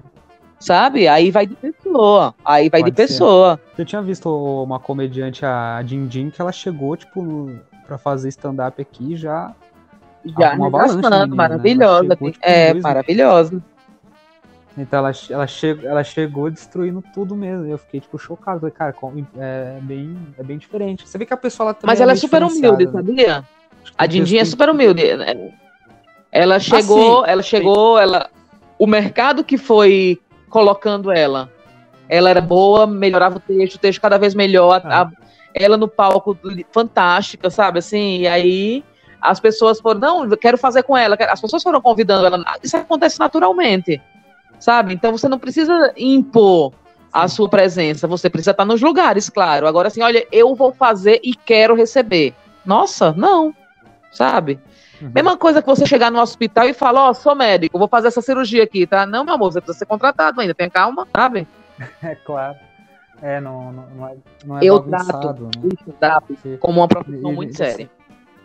[0.59, 1.07] Sabe?
[1.07, 2.35] Aí vai de pessoa.
[2.43, 3.59] Aí vai pode de pessoa.
[3.77, 4.27] Eu tinha visto
[4.63, 7.51] uma comediante, a Dindin, que ela chegou, tipo,
[7.85, 9.53] para fazer stand-up aqui já.
[10.37, 12.03] Já, uma avalanche, maravilhosa.
[12.03, 12.15] Né?
[12.15, 13.63] Chegou, tipo, é, maravilhosa.
[14.77, 17.65] Então ela, ela, che, ela chegou destruindo tudo mesmo.
[17.65, 18.59] Eu fiquei, tipo, chocado.
[18.59, 18.95] Falei, cara,
[19.37, 21.07] é bem, é bem diferente.
[21.07, 22.91] Você vê que a pessoa ela Mas ela é, é super humilde, né?
[22.91, 23.45] sabia?
[23.97, 25.01] A Dindinha é super humilde.
[26.31, 28.29] Ela chegou, ah, ela chegou, ela.
[28.77, 31.49] O mercado que foi colocando ela.
[32.07, 34.81] Ela era boa, melhorava o texto, o texto cada vez melhor.
[34.85, 35.03] Ah.
[35.03, 35.11] A,
[35.55, 36.37] ela no palco,
[36.71, 37.79] fantástica, sabe?
[37.79, 38.83] Assim, e aí
[39.19, 41.17] as pessoas foram, não, quero fazer com ela.
[41.19, 42.45] As pessoas foram convidando ela.
[42.61, 43.99] Isso acontece naturalmente
[44.59, 44.93] sabe?
[44.93, 46.73] Então você não precisa impor
[47.11, 49.67] a sua presença, você precisa estar nos lugares, claro.
[49.67, 52.33] Agora, assim, olha, eu vou fazer e quero receber.
[52.65, 53.55] Nossa, não,
[54.11, 54.59] sabe?
[55.01, 55.11] Uhum.
[55.13, 58.07] Mesma coisa que você chegar no hospital e falar, ó, oh, sou médico, vou fazer
[58.07, 59.05] essa cirurgia aqui, tá?
[59.05, 61.47] Não, meu amor, você precisa ser contratado ainda, tenha calma, sabe?
[62.01, 62.55] É claro.
[63.21, 64.15] É, não, não, não é,
[64.45, 65.49] não é Eu trato né?
[66.29, 67.89] isso como uma profissão muito séria.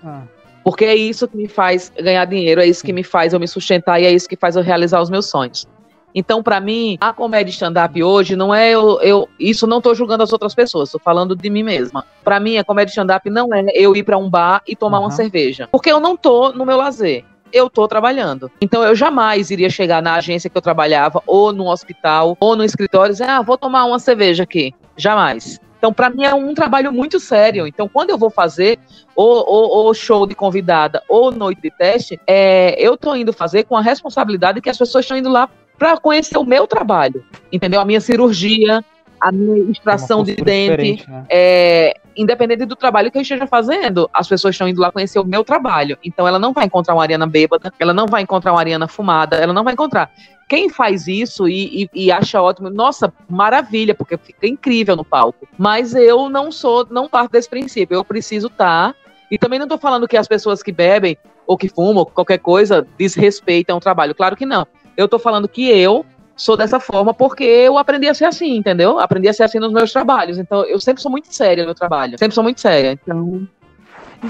[0.03, 0.22] Ah.
[0.64, 3.48] Porque é isso que me faz ganhar dinheiro, é isso que me faz eu me
[3.48, 5.66] sustentar e é isso que faz eu realizar os meus sonhos.
[6.14, 10.22] Então, para mim, a comédia stand-up hoje não é eu, eu isso não tô julgando
[10.22, 12.05] as outras pessoas, tô falando de mim mesma.
[12.22, 15.05] Para mim, a comédia stand-up não é eu ir para um bar e tomar uhum.
[15.05, 17.25] uma cerveja, porque eu não tô no meu lazer.
[17.53, 18.51] Eu tô trabalhando.
[18.62, 22.64] Então eu jamais iria chegar na agência que eu trabalhava, ou no hospital, ou no
[22.64, 24.75] escritório e dizer, ah, vou tomar uma cerveja aqui.
[24.96, 25.61] Jamais.
[25.83, 27.66] Então, para mim, é um trabalho muito sério.
[27.66, 28.79] Então, quando eu vou fazer
[29.16, 33.83] ou, show de convidada ou noite de teste, é, eu tô indo fazer com a
[33.83, 35.51] responsabilidade que as pessoas estão indo lá
[35.82, 37.80] para conhecer o meu trabalho, entendeu?
[37.80, 38.84] A minha cirurgia,
[39.20, 41.26] a minha extração de dente, né?
[41.28, 45.24] é, independente do trabalho que eu esteja fazendo, as pessoas estão indo lá conhecer o
[45.24, 45.98] meu trabalho.
[46.04, 49.34] Então ela não vai encontrar uma Ariana bêbada, ela não vai encontrar uma Ariana fumada,
[49.34, 50.08] ela não vai encontrar.
[50.48, 55.48] Quem faz isso e, e, e acha ótimo, nossa, maravilha, porque fica incrível no palco.
[55.58, 57.96] Mas eu não sou, não parto desse princípio.
[57.96, 58.92] Eu preciso estar.
[58.92, 62.38] Tá, e também não estou falando que as pessoas que bebem ou que fumam, qualquer
[62.38, 64.14] coisa, desrespeitam o trabalho.
[64.14, 64.64] Claro que não.
[64.96, 66.05] Eu estou falando que eu
[66.37, 68.98] sou dessa forma porque eu aprendi a ser assim, entendeu?
[68.98, 70.38] Aprendi a ser assim nos meus trabalhos.
[70.38, 72.18] Então, eu sempre sou muito séria no meu trabalho.
[72.18, 72.92] Sempre sou muito séria.
[72.92, 73.46] Então.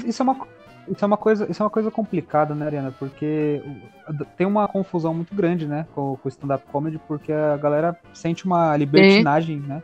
[0.05, 0.37] Isso é uma,
[0.89, 2.95] isso é uma coisa, isso é uma coisa complicada, né, Ariana?
[2.99, 3.63] Porque
[4.37, 8.45] tem uma confusão muito grande, né, com, com o stand-up comedy, porque a galera sente
[8.45, 9.83] uma libertinagem, né?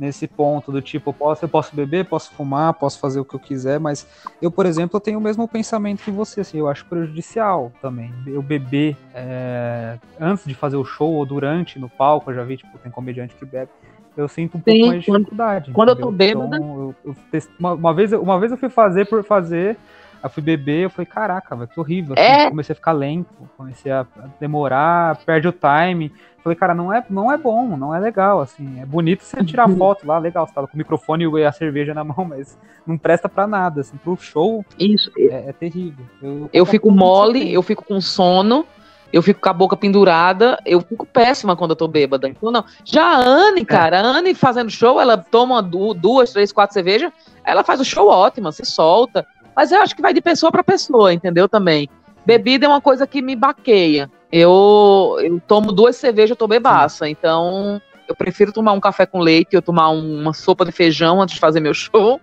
[0.00, 3.38] Nesse ponto do tipo, posso, eu posso beber, posso fumar, posso fazer o que eu
[3.38, 4.08] quiser, mas
[4.40, 8.10] eu, por exemplo, eu tenho o mesmo pensamento que você, assim, eu acho prejudicial também.
[8.26, 12.56] Eu beber é, antes de fazer o show ou durante no palco, eu já vi,
[12.56, 13.70] tipo, tem comediante que bebe.
[14.16, 15.64] Eu sinto um Sim, pouco mais de dificuldade.
[15.66, 16.56] Quando, quando eu tô bêbada.
[16.56, 19.76] Então, eu, eu, uma, uma, vez, uma vez eu fui fazer por fazer,
[20.22, 22.14] eu fui beber, eu falei, caraca, velho, que horrível.
[22.14, 22.48] Assim, é.
[22.50, 24.06] Comecei a ficar lento, comecei a
[24.38, 26.12] demorar, perde o time.
[26.42, 28.80] Falei, cara, não é, não é bom, não é legal, assim.
[28.80, 29.76] É bonito você tirar uhum.
[29.76, 32.96] foto lá, legal, você tá com o microfone e a cerveja na mão, mas não
[32.96, 34.64] presta pra nada, assim, pro show.
[34.78, 35.10] Isso.
[35.18, 36.04] É, é terrível.
[36.22, 38.66] Eu, eu fico mole, eu fico com sono,
[39.12, 42.28] eu fico com a boca pendurada, eu fico péssima quando eu tô bêbada.
[42.28, 42.64] Então, não.
[42.84, 43.64] Já a Anne, é.
[43.64, 47.12] cara, a Anne fazendo show, ela toma duas, três, quatro cervejas,
[47.44, 49.26] ela faz o show ótimo, se solta.
[49.60, 51.46] Mas eu acho que vai de pessoa para pessoa, entendeu?
[51.46, 51.86] Também.
[52.24, 54.10] Bebida é uma coisa que me baqueia.
[54.32, 57.04] Eu, eu tomo duas cervejas, eu tô bebaça.
[57.04, 57.10] Sim.
[57.10, 61.34] Então, eu prefiro tomar um café com leite ou tomar uma sopa de feijão antes
[61.34, 62.18] de fazer meu show.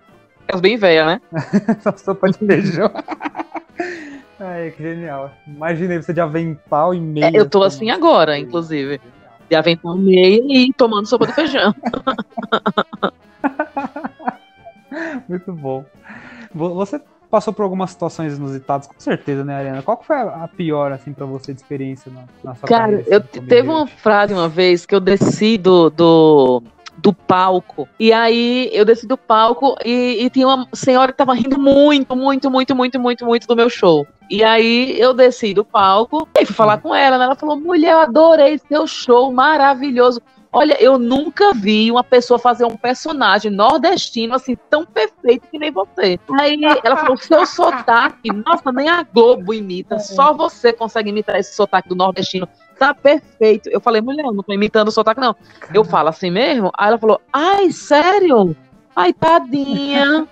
[0.48, 1.20] É bem velha, né?
[1.96, 2.90] sopa de feijão.
[4.40, 5.30] Ai, que genial.
[5.46, 7.26] Imaginei você de avental e meia.
[7.26, 9.00] É, eu tô assim agora, inclusive.
[9.48, 11.72] De avental e meia e tomando sopa de feijão.
[15.28, 15.84] Muito bom.
[16.52, 19.82] Você passou por algumas situações inusitadas, com certeza, né, Ariana?
[19.82, 23.18] Qual foi a pior, assim, pra você de experiência na, na sua Cara, carreira, eu
[23.18, 26.62] assim, teve uma frase uma vez que eu desci do, do,
[26.96, 27.88] do palco.
[27.98, 32.16] E aí eu desci do palco e, e, tinha uma senhora que tava rindo muito,
[32.16, 34.06] muito, muito, muito, muito, muito do meu show.
[34.30, 37.24] E aí eu desci do palco e fui falar com ela, né?
[37.24, 40.20] Ela falou: mulher, eu adorei seu show, maravilhoso.
[40.50, 45.70] Olha, eu nunca vi uma pessoa fazer um personagem nordestino assim tão perfeito que nem
[45.70, 46.18] você.
[46.40, 51.54] Aí ela falou: seu sotaque, nossa, nem a Globo imita, só você consegue imitar esse
[51.54, 52.48] sotaque do nordestino.
[52.78, 53.68] Tá perfeito.
[53.68, 55.36] Eu falei, mulher, eu não tô imitando o sotaque, não.
[55.74, 56.70] Eu falo assim mesmo?
[56.76, 58.56] Aí ela falou: ai, sério?
[58.96, 60.26] Ai, tadinha.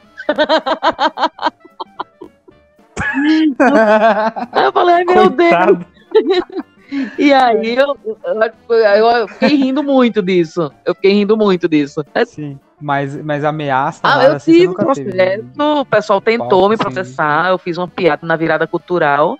[4.52, 5.84] Aí eu falei, ai, meu Coitado.
[6.12, 6.66] Deus.
[7.18, 10.72] E aí eu, eu, eu, fiquei rindo muito disso.
[10.84, 12.04] Eu fiquei rindo muito disso.
[12.26, 12.58] Sim.
[12.80, 14.00] Mas, mas ameaça.
[14.02, 15.10] Ah, eu assim, tive processo.
[15.10, 15.44] Teve.
[15.58, 17.44] O pessoal tentou me processar.
[17.44, 17.50] Sim.
[17.50, 19.38] Eu fiz uma piada na virada cultural.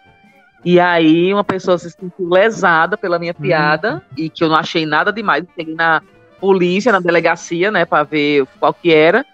[0.65, 4.03] E aí uma pessoa se sentiu lesada pela minha piada.
[4.11, 4.15] Hum.
[4.17, 5.45] E que eu não achei nada demais.
[5.57, 6.03] Cheguei na
[6.41, 9.25] polícia, na delegacia, né, pra ver qual que era.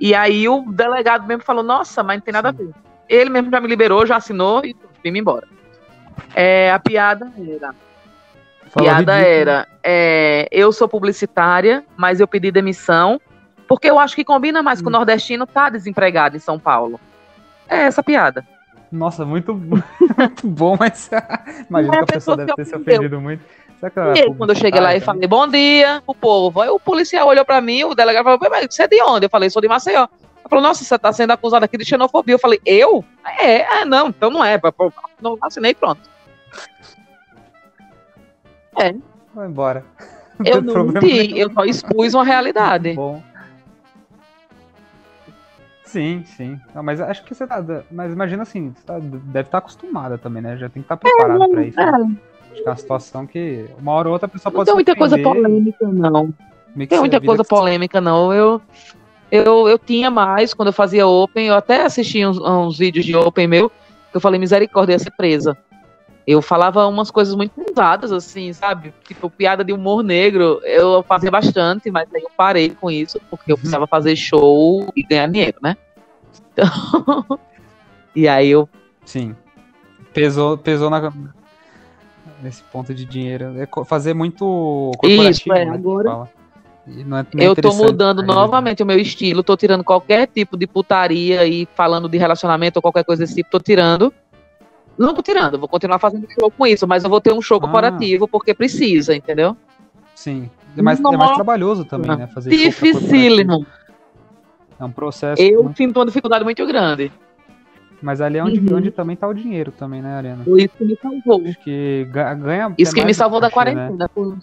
[0.00, 2.56] E aí o delegado mesmo falou: Nossa, mas não tem nada Sim.
[2.56, 2.74] a ver.
[3.08, 5.53] Ele mesmo já me liberou, já assinou e vim embora.
[6.34, 7.74] É, a piada era.
[8.66, 9.68] A piada era.
[9.82, 13.20] É, eu sou publicitária, mas eu pedi demissão,
[13.68, 14.84] porque eu acho que combina mais hum.
[14.84, 16.98] com o nordestino tá desempregado em São Paulo.
[17.68, 18.46] É essa piada.
[18.90, 21.10] Nossa, muito, muito bom, mas
[21.68, 23.44] imagina é, que a pessoa deve ter se ofendido muito.
[24.16, 27.44] Aí, quando eu cheguei lá e falei, bom dia o povo, aí o policial olhou
[27.44, 29.26] pra mim, o delegado falou, mas você é de onde?
[29.26, 30.06] Eu falei, sou de Maceió.
[30.44, 32.34] Ele falou, nossa, você tá sendo acusado aqui de xenofobia.
[32.34, 33.02] Eu falei, eu?
[33.40, 34.60] É, é não, então não é.
[35.20, 36.02] Não assinei pronto.
[38.78, 38.94] É.
[39.34, 39.84] Vai embora.
[40.44, 42.92] eu não menti, eu só expus uma realidade.
[42.92, 43.22] Bom.
[45.84, 46.60] Sim, sim.
[46.74, 47.64] Não, mas acho que você tá.
[47.90, 50.56] Mas imagina assim, você tá, deve estar tá acostumada também, né?
[50.56, 51.80] Já tem que estar tá preparado é, pra isso.
[51.80, 51.90] É.
[51.90, 52.16] Né?
[52.52, 54.76] Acho que é uma situação que uma hora ou outra a pessoa não pode Não
[54.76, 55.86] tem muita coisa polêmica.
[55.86, 58.34] Não tem muita coisa polêmica, não.
[58.34, 58.60] Eu,
[59.34, 63.16] eu, eu tinha mais quando eu fazia Open, eu até assisti uns, uns vídeos de
[63.16, 65.58] Open meu, que eu falei, misericórdia, ia ser presa.
[66.24, 68.94] Eu falava umas coisas muito pesadas, assim, sabe?
[69.02, 73.50] Tipo, piada de humor negro, eu fazia bastante, mas aí eu parei com isso, porque
[73.50, 75.76] eu precisava fazer show e ganhar dinheiro, né?
[76.52, 77.38] Então...
[78.14, 78.68] e aí eu.
[79.04, 79.34] Sim.
[80.14, 81.12] Pesou, pesou na,
[82.40, 83.52] nesse ponto de dinheiro.
[83.58, 86.28] É fazer muito corporativo, Isso, é, né, agora.
[86.86, 91.46] É, é eu tô mudando novamente o meu estilo, tô tirando qualquer tipo de putaria
[91.46, 94.12] e falando de relacionamento ou qualquer coisa desse tipo, tô tirando.
[94.98, 97.56] Não tô tirando, vou continuar fazendo show com isso, mas eu vou ter um show
[97.56, 97.60] ah.
[97.60, 99.56] corporativo porque precisa, entendeu?
[100.14, 100.48] Sim.
[100.76, 102.26] É mais, é mais trabalhoso também, né?
[102.26, 103.66] Fazer Dificílimo.
[104.78, 105.40] É um processo.
[105.40, 105.76] Eu muito...
[105.76, 107.10] sinto uma dificuldade muito grande.
[108.02, 108.76] Mas ali é onde, uhum.
[108.76, 110.44] onde também tá o dinheiro também, né, Ariana?
[110.58, 111.42] Isso que me salvou.
[111.46, 112.74] Acho que ganha.
[112.76, 113.52] Isso que me salvou da né?
[113.52, 114.10] quarentena.
[114.16, 114.36] Né?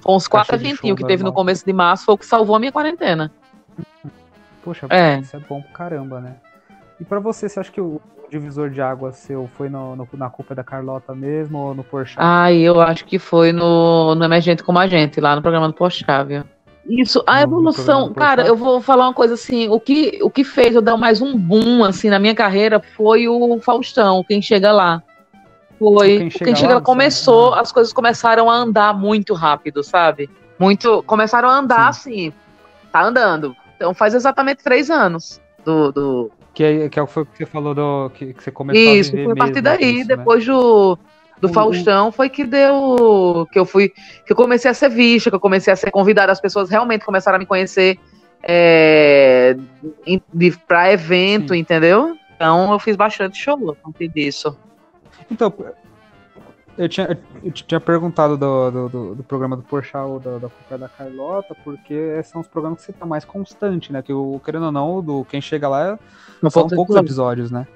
[0.00, 2.58] Foi uns quatro eventinhos que teve no começo de março, foi o que salvou a
[2.58, 3.30] minha quarentena.
[4.62, 5.18] Poxa, é.
[5.18, 6.36] isso é bom pra caramba, né?
[7.00, 10.28] E pra você, você acha que o divisor de água seu foi no, no na
[10.28, 12.16] culpa da Carlota mesmo ou no Porsche?
[12.18, 15.74] Ah, eu acho que foi no, no Emergente como a gente, lá no programa do
[15.74, 16.44] Porsche, viu?
[16.88, 20.74] Isso, a evolução, cara, eu vou falar uma coisa assim, o que, o que fez
[20.74, 25.02] eu dar mais um boom, assim, na minha carreira foi o Faustão, quem chega lá.
[25.78, 26.18] Foi.
[26.18, 30.28] Quem chega, quem chega lá, começou, as coisas começaram a andar muito rápido, sabe?
[30.58, 31.02] Muito.
[31.04, 32.28] Começaram a andar Sim.
[32.28, 32.32] assim.
[32.90, 33.54] Tá andando.
[33.76, 35.92] Então faz exatamente três anos do.
[35.92, 36.30] do...
[36.52, 38.10] Que, é, que é foi o que você falou do.
[38.10, 40.16] Que, que você começou Isso, a foi a partir daí, isso, né?
[40.16, 40.52] depois né?
[40.52, 40.98] do.
[41.40, 43.46] Do Faustão foi que deu.
[43.52, 43.90] Que eu fui.
[44.26, 47.04] Que eu comecei a ser vista, que eu comecei a ser convidada, as pessoas realmente
[47.04, 47.96] começaram a me conhecer
[48.42, 49.56] é,
[50.34, 51.60] de, pra evento, Sim.
[51.60, 52.16] entendeu?
[52.34, 54.56] Então eu fiz bastante show a partir disso.
[55.30, 55.52] Então,
[56.78, 60.78] eu tinha, eu tinha perguntado do, do, do, do programa do Porchat da, da culpa
[60.78, 64.00] da Carlota, porque são os programas que você tá mais constante, né?
[64.00, 65.98] Que o, querendo ou não, do quem chega lá
[66.40, 67.66] não são poucos episódios, né?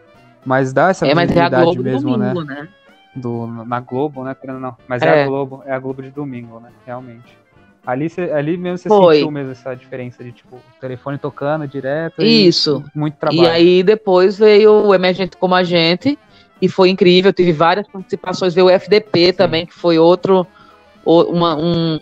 [0.47, 2.33] Mas dá essa é, visibilidade é mesmo, né?
[2.33, 2.63] domingo, né?
[2.63, 2.69] né?
[3.15, 4.37] Do, na Globo, né?
[4.37, 4.77] Querendo ou não.
[4.87, 5.07] Mas é.
[5.07, 5.25] é.
[5.25, 6.71] a Globo, é a Globo de domingo, né?
[6.87, 7.37] Realmente.
[7.85, 9.17] Ali, cê, ali mesmo você Foi.
[9.17, 12.23] sentiu mesmo essa diferença de, tipo, telefone tocando direto.
[12.23, 12.85] Isso.
[12.95, 13.43] muito trabalho.
[13.43, 16.17] E aí depois veio o Emergente como a gente
[16.63, 17.33] e foi incrível.
[17.33, 20.47] Tive várias participações, veio o FDP também, que foi outro.
[21.05, 21.99] Uma, um,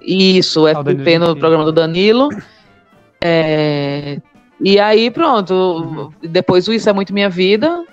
[0.00, 2.28] isso, o FDP no programa do Danilo.
[3.20, 4.20] É,
[4.60, 5.52] e aí, pronto.
[5.52, 6.12] Uhum.
[6.22, 7.84] Depois o Isso é Muito Minha Vida.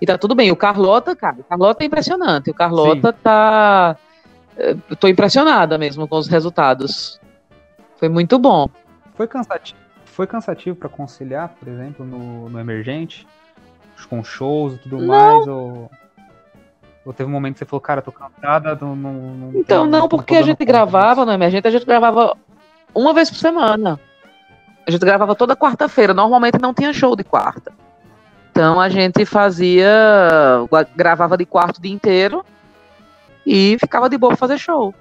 [0.00, 0.52] E tá tudo bem.
[0.52, 2.50] O Carlota, cara, o Carlota é impressionante.
[2.50, 3.18] O Carlota Sim.
[3.24, 3.96] tá.
[4.56, 7.20] É, tô impressionada mesmo com os resultados.
[7.96, 8.68] Foi muito bom.
[9.14, 9.80] Foi cansativo.
[10.04, 13.26] Foi cansativo para conciliar, por exemplo, no, no Emergente?
[14.04, 15.06] Com shows e tudo não.
[15.06, 15.46] mais?
[15.46, 15.90] Ou,
[17.04, 20.08] ou teve um momento que você falou, cara, tô cansada, não, não, Então, não, não
[20.08, 21.66] porque a gente gravava, não é, gente?
[21.66, 22.36] A gente gravava
[22.94, 23.98] uma vez por semana.
[24.86, 26.14] A gente gravava toda quarta-feira.
[26.14, 27.72] Normalmente não tinha show de quarta.
[28.50, 29.90] Então a gente fazia.
[30.94, 32.44] gravava de quarto o dia inteiro
[33.44, 34.94] e ficava de boa pra fazer show.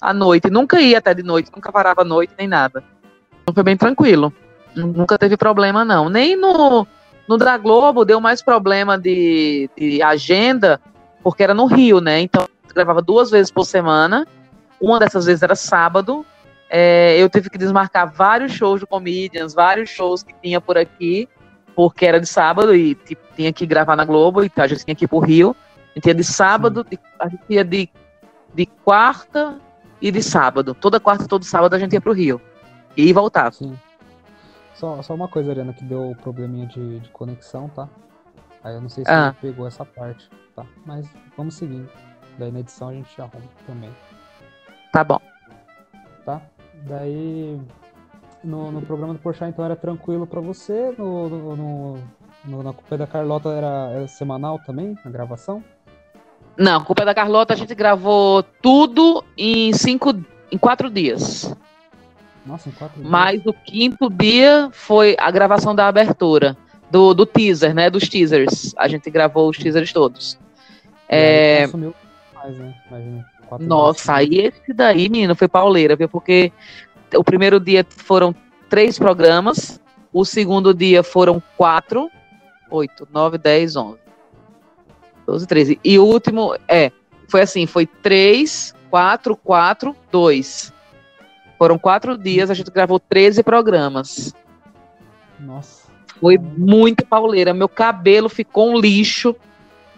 [0.00, 0.48] À noite.
[0.48, 2.82] Nunca ia até de noite, nunca parava à noite nem nada.
[3.42, 4.32] Então foi bem tranquilo.
[4.74, 6.08] Nunca teve problema, não.
[6.08, 6.86] Nem no
[7.32, 10.80] no da Globo deu mais problema de, de agenda,
[11.22, 12.20] porque era no Rio, né?
[12.20, 14.26] Então gravava duas vezes por semana.
[14.80, 16.26] Uma dessas vezes era sábado.
[16.68, 21.28] É, eu tive que desmarcar vários shows de comedians, vários shows que tinha por aqui,
[21.74, 24.94] porque era de sábado e tipo, tinha que gravar na Globo, então a gente tinha
[24.94, 25.54] que ir pro Rio.
[25.90, 27.88] A gente ia de sábado, de, a gente ia de,
[28.54, 29.58] de quarta
[30.00, 30.74] e de sábado.
[30.74, 32.40] Toda quarta e todo sábado a gente ia pro Rio.
[32.96, 33.52] E voltava.
[33.52, 33.78] Sim.
[34.74, 37.88] Só, só uma coisa, Ariana, que deu probleminha de, de conexão, tá?
[38.64, 39.34] Aí eu não sei se ah.
[39.40, 40.64] pegou essa parte, tá?
[40.86, 41.88] Mas vamos seguindo.
[42.38, 43.90] Daí na edição a gente arruma também.
[44.92, 45.20] Tá bom.
[46.24, 46.40] Tá?
[46.86, 47.60] Daí
[48.42, 51.98] no, no programa do Porchat então era tranquilo para você, no, no,
[52.44, 55.62] no, na Culpa da Carlota era, era semanal também, a gravação?
[56.56, 60.14] Não, Culpa da Carlota a gente gravou tudo em cinco,
[60.50, 61.54] em quatro dias.
[62.44, 63.10] Nossa, em quatro dias.
[63.10, 66.56] Mas o quinto dia foi a gravação da abertura,
[66.90, 67.88] do, do teaser, né?
[67.88, 68.74] Dos teasers.
[68.76, 70.38] A gente gravou os teasers todos.
[71.08, 71.66] É...
[71.66, 72.74] Mais, né?
[72.90, 73.26] Imagina,
[73.60, 76.08] Nossa, aí esse daí, menino, foi pauleira, viu?
[76.08, 76.52] Porque
[77.14, 78.34] o primeiro dia foram
[78.68, 79.80] três programas,
[80.12, 82.10] o segundo dia foram quatro,
[82.70, 83.98] oito, nove, dez, onze,
[85.26, 85.78] doze, treze.
[85.84, 86.90] E o último, é,
[87.28, 90.72] foi assim, foi três, quatro, quatro, dois.
[91.62, 94.34] Foram quatro dias, a gente gravou 13 programas.
[95.38, 95.88] Nossa.
[96.20, 97.54] Foi muito pauleira.
[97.54, 99.36] Meu cabelo ficou um lixo.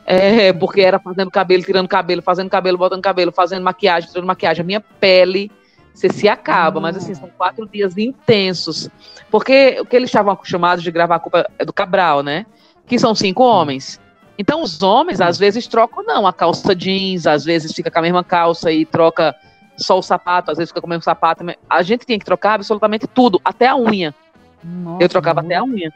[0.04, 4.60] É, porque era fazendo cabelo, tirando cabelo, fazendo cabelo, botando cabelo, fazendo maquiagem, tirando maquiagem.
[4.60, 5.50] A minha pele
[5.94, 8.90] você se acaba, mas assim, são quatro dias intensos.
[9.30, 12.44] Porque o que eles estavam acostumados de gravar a culpa é do Cabral, né?
[12.86, 13.98] Que são cinco homens.
[14.36, 18.02] Então os homens, às vezes, trocam não, a calça jeans, às vezes fica com a
[18.02, 19.34] mesma calça e troca
[19.76, 21.44] só o sapato, às vezes fica com o sapato.
[21.68, 24.14] A gente tinha que trocar absolutamente tudo, até a unha.
[24.62, 25.54] Nossa, eu trocava muda...
[25.54, 25.92] até a unha.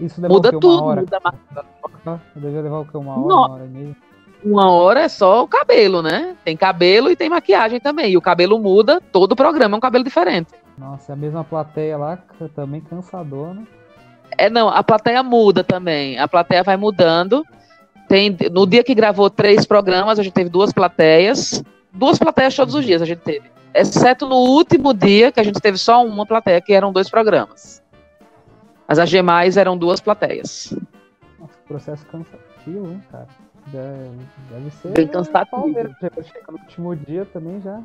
[0.00, 2.20] Isso muda tudo, muda mais.
[2.34, 2.96] Eu devia levar o que?
[2.96, 3.48] Uma hora, Nossa.
[3.48, 3.96] uma hora e meia?
[4.44, 6.34] uma hora é só o cabelo, né?
[6.44, 8.12] Tem cabelo e tem maquiagem também.
[8.12, 10.52] E o cabelo muda, todo o programa é um cabelo diferente.
[10.78, 12.18] Nossa, é a mesma plateia lá,
[12.54, 13.66] também cansador, né?
[14.38, 16.18] É, não, a plateia muda também.
[16.18, 17.44] A plateia vai mudando.
[18.08, 21.62] Tem, no dia que gravou três programas, a gente teve duas plateias.
[21.92, 23.50] Duas plateias todos os dias a gente teve.
[23.74, 27.82] Exceto no último dia, que a gente teve só uma plateia, que eram dois programas.
[28.88, 30.76] Mas as demais eram duas plateias.
[31.38, 33.28] Nossa, processo cansativo, hein, cara?
[33.66, 34.88] Deve ser.
[34.88, 35.72] Bem cansativo.
[36.24, 37.80] Chega no último dia também já.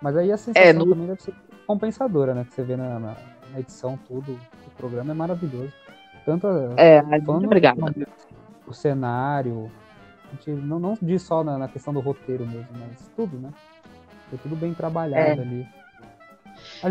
[0.00, 0.88] Mas aí a sensação é, no...
[0.88, 1.34] também deve ser
[1.66, 2.44] compensadora, né?
[2.44, 3.16] Que você vê na, na,
[3.52, 4.38] na edição, tudo.
[4.66, 5.72] O programa é maravilhoso.
[6.24, 6.46] Tanto
[6.76, 7.78] é, muito obrigado.
[8.66, 9.70] O cenário.
[10.32, 13.50] A gente não, não diz só na, na, questão do roteiro mesmo, mas tudo, né?
[14.28, 15.42] Foi tudo bem trabalhado é.
[15.42, 15.66] ali.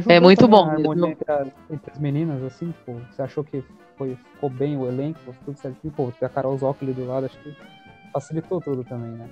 [0.08, 0.72] é muito bom.
[1.08, 3.64] Entre as, entre as, meninas, assim, tipo, você achou que
[3.98, 5.94] foi, ficou bem o elenco, tudo certinho?
[5.94, 7.56] Pô, ter a Carol Zócoli do lado, acho que
[8.14, 9.30] facilitou tudo também, né?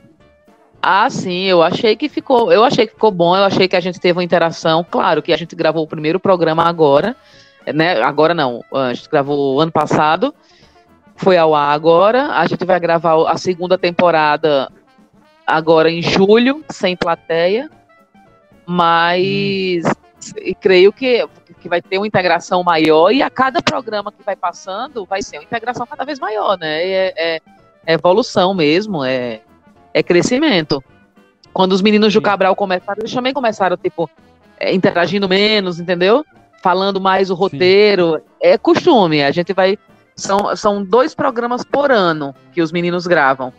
[0.85, 3.79] Ah, sim, eu achei que ficou, eu achei que ficou bom, eu achei que a
[3.79, 7.15] gente teve uma interação, claro que a gente gravou o primeiro programa agora,
[7.73, 8.01] né?
[8.01, 10.35] Agora não, a gente gravou ano passado,
[11.15, 14.71] foi ao ar agora, a gente vai gravar a segunda temporada
[15.45, 17.69] agora em julho, sem plateia,
[18.65, 20.53] mas hum.
[20.59, 21.27] creio que,
[21.61, 25.37] que vai ter uma integração maior e a cada programa que vai passando vai ser
[25.37, 26.83] uma integração cada vez maior, né?
[26.83, 27.41] É, é,
[27.85, 29.41] é evolução mesmo, é,
[29.93, 30.83] é crescimento.
[31.53, 34.09] Quando os meninos do Cabral começaram, eles também começaram, tipo,
[34.59, 36.25] é, interagindo menos, entendeu?
[36.63, 38.15] Falando mais o roteiro.
[38.15, 38.21] Sim.
[38.41, 39.77] É costume, a gente vai.
[40.15, 43.53] São, são dois programas por ano que os meninos gravam.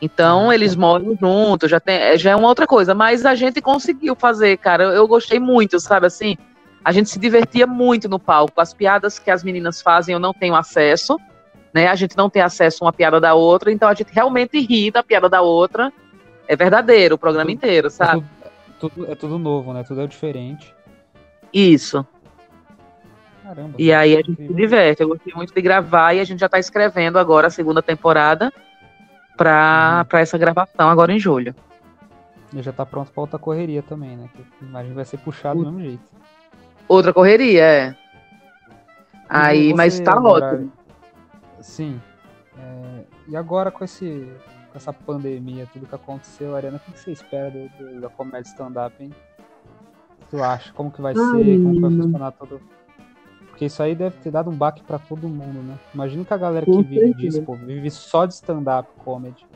[0.00, 0.52] Então, uhum.
[0.52, 2.94] eles moram juntos, já, tem, é, já é uma outra coisa.
[2.94, 4.84] Mas a gente conseguiu fazer, cara.
[4.84, 6.36] Eu, eu gostei muito, sabe assim?
[6.84, 8.60] A gente se divertia muito no palco.
[8.60, 11.16] As piadas que as meninas fazem eu não tenho acesso
[11.72, 11.86] né?
[11.86, 14.90] A gente não tem acesso a uma piada da outra, então a gente realmente ri
[14.90, 15.92] da piada da outra.
[16.46, 18.24] É verdadeiro o programa tudo, inteiro, sabe?
[18.42, 19.82] É tudo, tudo, é tudo novo, né?
[19.84, 20.74] Tudo é diferente.
[21.52, 22.06] Isso.
[23.52, 23.74] Caramba.
[23.78, 25.02] E aí a gente se diverte.
[25.02, 28.50] Eu gostei muito de gravar e a gente já está escrevendo agora a segunda temporada
[29.36, 30.18] para uhum.
[30.18, 31.54] essa gravação agora em julho.
[32.54, 34.30] E já está pronto para outra correria também, né?
[34.34, 35.64] Que imagina vai ser puxado o...
[35.64, 36.02] do mesmo jeito.
[36.88, 37.96] Outra correria, é.
[39.28, 40.54] Aí, mas tá agora...
[40.54, 40.72] ótimo.
[41.60, 42.00] Sim.
[42.58, 44.30] É, e agora com, esse,
[44.70, 48.48] com essa pandemia, tudo que aconteceu, Ariana, o que você espera do, do, da comédia
[48.48, 49.10] stand-up, hein?
[49.10, 50.72] O que tu acha?
[50.72, 51.44] Como que vai Ai.
[51.44, 51.62] ser?
[51.62, 52.60] Como que vai funcionar todo...
[53.62, 55.78] Porque isso aí deve ter dado um baque para todo mundo, né?
[55.94, 59.46] Imagina que a galera que vive disso, pô, vive só de stand-up comedy.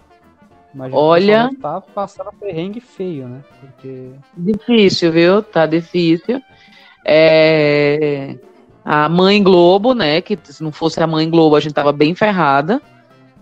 [0.73, 3.43] Imagina Olha, que tá passando perrengue feio, né?
[3.61, 5.43] Porque difícil, viu?
[5.43, 6.41] Tá difícil.
[7.05, 8.37] É
[8.85, 10.21] a Mãe Globo, né?
[10.21, 12.81] Que se não fosse a Mãe Globo, a gente tava bem ferrada.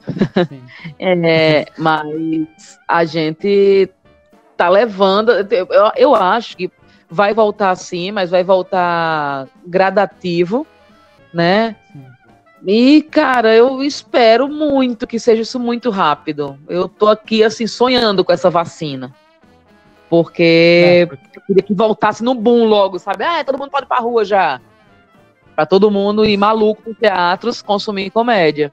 [0.99, 3.91] é, mas a gente
[4.57, 5.31] tá levando.
[5.31, 6.71] Eu, eu acho que
[7.15, 10.67] vai voltar assim, mas vai voltar gradativo,
[11.33, 11.77] né?
[11.93, 12.05] Sim.
[12.67, 16.59] E, cara, eu espero muito que seja isso muito rápido.
[16.69, 19.15] Eu tô aqui, assim, sonhando com essa vacina.
[20.09, 21.39] Porque, é, porque...
[21.39, 23.25] eu queria que voltasse no boom logo, sabe?
[23.25, 24.61] Ah, todo mundo pode ir pra rua já
[25.55, 28.73] para todo mundo ir maluco em teatros consumir comédia.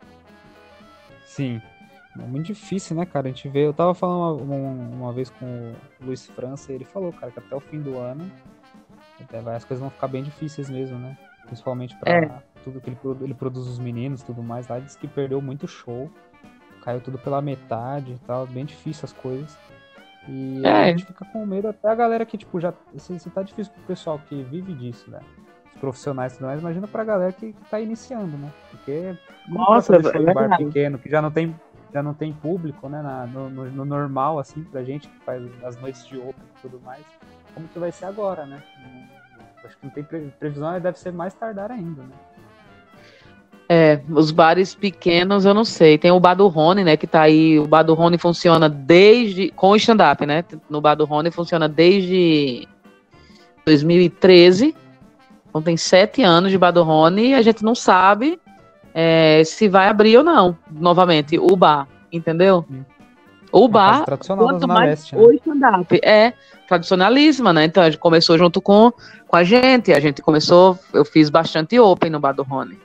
[1.25, 1.61] Sim.
[2.20, 3.28] É muito difícil, né, cara?
[3.28, 3.66] A gente vê.
[3.66, 7.39] Eu tava falando uma, uma, vez com o Luiz França e ele falou, cara, que
[7.39, 8.30] até o fim do ano
[9.24, 11.18] até vai, as coisas vão ficar bem difíceis mesmo, né?
[11.45, 12.43] Principalmente para é.
[12.64, 14.80] tudo que ele, ele produz os meninos tudo mais lá.
[14.80, 16.09] Diz que perdeu muito show.
[16.84, 18.47] Caiu tudo pela metade e tal.
[18.47, 19.57] Bem difícil as coisas.
[20.28, 20.84] E é.
[20.84, 22.74] a gente fica com medo até a galera que, tipo, já.
[22.97, 25.20] Se, se tá difícil pro pessoal que vive disso, né?
[25.80, 28.51] profissionais e tudo mais, imagina pra galera que, que tá iniciando, né?
[28.70, 29.16] Porque
[29.47, 31.55] Nossa, é bar pequeno, que já não tem,
[31.93, 33.01] já não tem público, né?
[33.01, 36.61] Na, no, no, no, normal, assim, pra gente que faz as noites de open e
[36.61, 37.03] tudo mais.
[37.53, 38.63] Como que vai ser agora, né?
[39.63, 42.15] Acho que não tem previsão, deve ser mais tardar ainda, né?
[43.69, 45.97] É, os bares pequenos eu não sei.
[45.97, 46.97] Tem o bar do Rony, né?
[46.97, 47.57] Que tá aí.
[47.57, 49.49] O bar do Rony funciona desde.
[49.51, 50.43] Com stand-up, né?
[50.69, 52.67] No bar do Rony funciona desde
[53.65, 54.75] 2013.
[55.51, 58.39] Então tem sete anos de Badorrone e a gente não sabe
[58.93, 62.65] é, se vai abrir ou não, novamente, o bar, entendeu?
[63.51, 65.21] O bar, quanto mais Leste, né?
[65.21, 66.33] o stand-up, é
[66.67, 67.65] tradicionalismo, né?
[67.65, 68.93] Então a gente começou junto com,
[69.27, 72.79] com a gente, a gente começou, eu fiz bastante open no bar do Rony.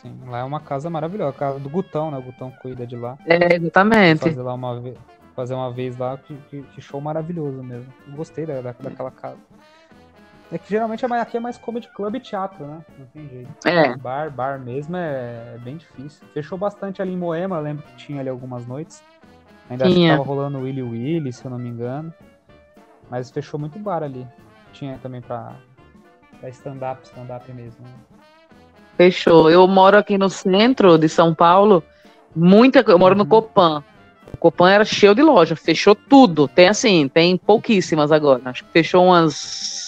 [0.00, 2.16] Sim, lá é uma casa maravilhosa, a casa do Gutão, né?
[2.16, 3.18] O Gutão cuida de lá.
[3.26, 4.20] É, exatamente.
[4.20, 4.96] Fazer lá uma vez,
[5.36, 7.92] fazer uma vez lá, que, que, que show maravilhoso mesmo.
[8.08, 9.36] Eu gostei da, daquela casa.
[10.52, 12.84] É que geralmente aqui é mais comedy club e teatro, né?
[12.98, 13.50] Não tem jeito.
[13.64, 13.96] É.
[13.96, 16.26] Bar, bar mesmo é, é bem difícil.
[16.34, 19.02] Fechou bastante ali em Moema, lembro que tinha ali algumas noites.
[19.70, 20.16] Ainda Tinha.
[20.16, 22.12] tava rolando Willy Willy, se eu não me engano.
[23.08, 24.26] Mas fechou muito bar ali.
[24.72, 25.54] Tinha também pra,
[26.40, 27.86] pra stand-up, stand-up mesmo.
[28.96, 29.48] Fechou.
[29.48, 31.84] Eu moro aqui no centro de São Paulo.
[32.34, 33.18] Muita, eu moro uhum.
[33.18, 33.84] no Copan.
[34.32, 36.48] O Copan era cheio de loja, fechou tudo.
[36.48, 38.42] Tem assim, tem pouquíssimas agora.
[38.46, 39.79] Acho que fechou umas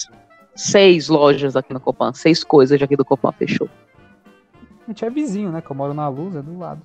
[0.55, 2.12] seis lojas aqui no Copan.
[2.12, 3.68] Seis coisas aqui do Copan fechou.
[4.86, 5.61] A gente é vizinho, né?
[5.61, 6.82] Que eu moro na Luz, é do lado.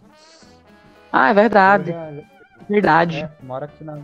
[1.11, 1.91] Ah, é verdade.
[1.91, 2.11] Já,
[2.69, 3.21] verdade.
[3.21, 3.99] É, moro aqui na.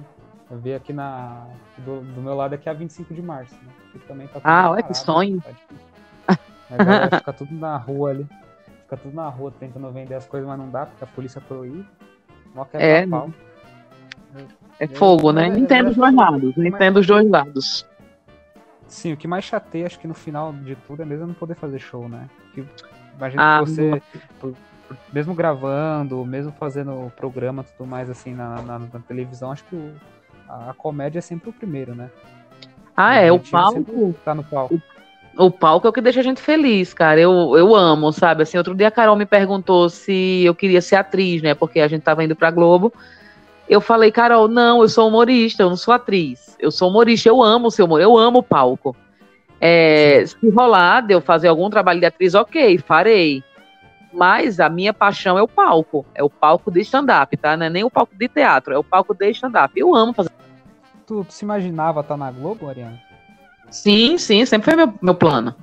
[0.50, 1.46] Eu vi aqui na.
[1.78, 4.02] Do, do, meu lado aqui é a 25 de março, né?
[4.08, 5.42] também tá ah, olha que sonho.
[5.42, 6.38] Tá
[6.72, 8.28] Agora fica tudo na rua ali.
[8.82, 11.86] Fica tudo na rua tentando vender as coisas, mas não dá, porque a polícia proíbe.
[12.74, 13.32] É, pau.
[14.80, 15.48] é fogo, né?
[15.48, 16.58] Entendo os dois lados.
[16.58, 17.86] Entendo os dois lados.
[18.94, 21.56] Sim, o que mais chateia, acho que no final de tudo, é mesmo não poder
[21.56, 22.30] fazer show, né?
[22.54, 22.64] Que,
[23.18, 24.02] imagina ah, que você,
[24.40, 24.54] por,
[25.12, 29.94] mesmo gravando, mesmo fazendo programa tudo mais assim na, na, na televisão, acho que o,
[30.48, 32.12] a, a, comédia é sempre o primeiro, né?
[32.96, 34.14] Ah, é, o palco.
[34.24, 34.80] Tá no palco.
[35.36, 37.20] O, o, palco é o que deixa a gente feliz, cara.
[37.20, 38.44] Eu, eu amo, sabe?
[38.44, 41.56] Assim, outro dia a Carol me perguntou se eu queria ser atriz, né?
[41.56, 42.94] Porque a gente tava indo pra Globo.
[43.68, 46.56] Eu falei, Carol, não, eu sou humorista, eu não sou atriz.
[46.60, 48.96] Eu sou humorista, eu amo o seu humor, eu amo o palco.
[49.60, 53.44] É, se rolar de eu fazer algum trabalho de atriz, ok, farei.
[54.12, 56.06] Mas a minha paixão é o palco.
[56.14, 57.58] É o palco de stand-up, tá?
[57.58, 59.74] Não é nem o palco de teatro, é o palco de stand-up.
[59.80, 60.30] Eu amo fazer.
[61.08, 63.02] Tu, tu se imaginava estar na Globo, Ariana?
[63.72, 65.56] Sim, sim, sempre foi meu, meu plano.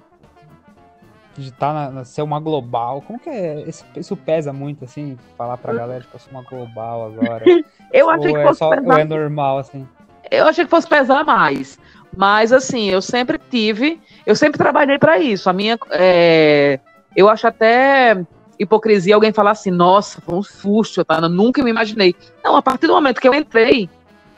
[1.37, 3.03] De estar tá na, ser uma global.
[3.03, 3.63] Como que é?
[3.63, 7.45] Isso, isso pesa muito, assim, falar pra galera que eu sou uma global agora.
[7.93, 8.95] eu achei que é fosse só, pesar...
[8.95, 9.87] Ou é normal, assim?
[10.31, 11.79] Eu achei que fosse pesar mais.
[12.17, 15.49] Mas, assim, eu sempre tive, eu sempre trabalhei para isso.
[15.49, 16.81] A minha, é,
[17.17, 18.21] eu acho até
[18.59, 21.19] hipocrisia alguém falar assim, nossa, foi um susto, tá?
[21.23, 22.15] Eu nunca me imaginei.
[22.45, 23.89] Não, a partir do momento que eu entrei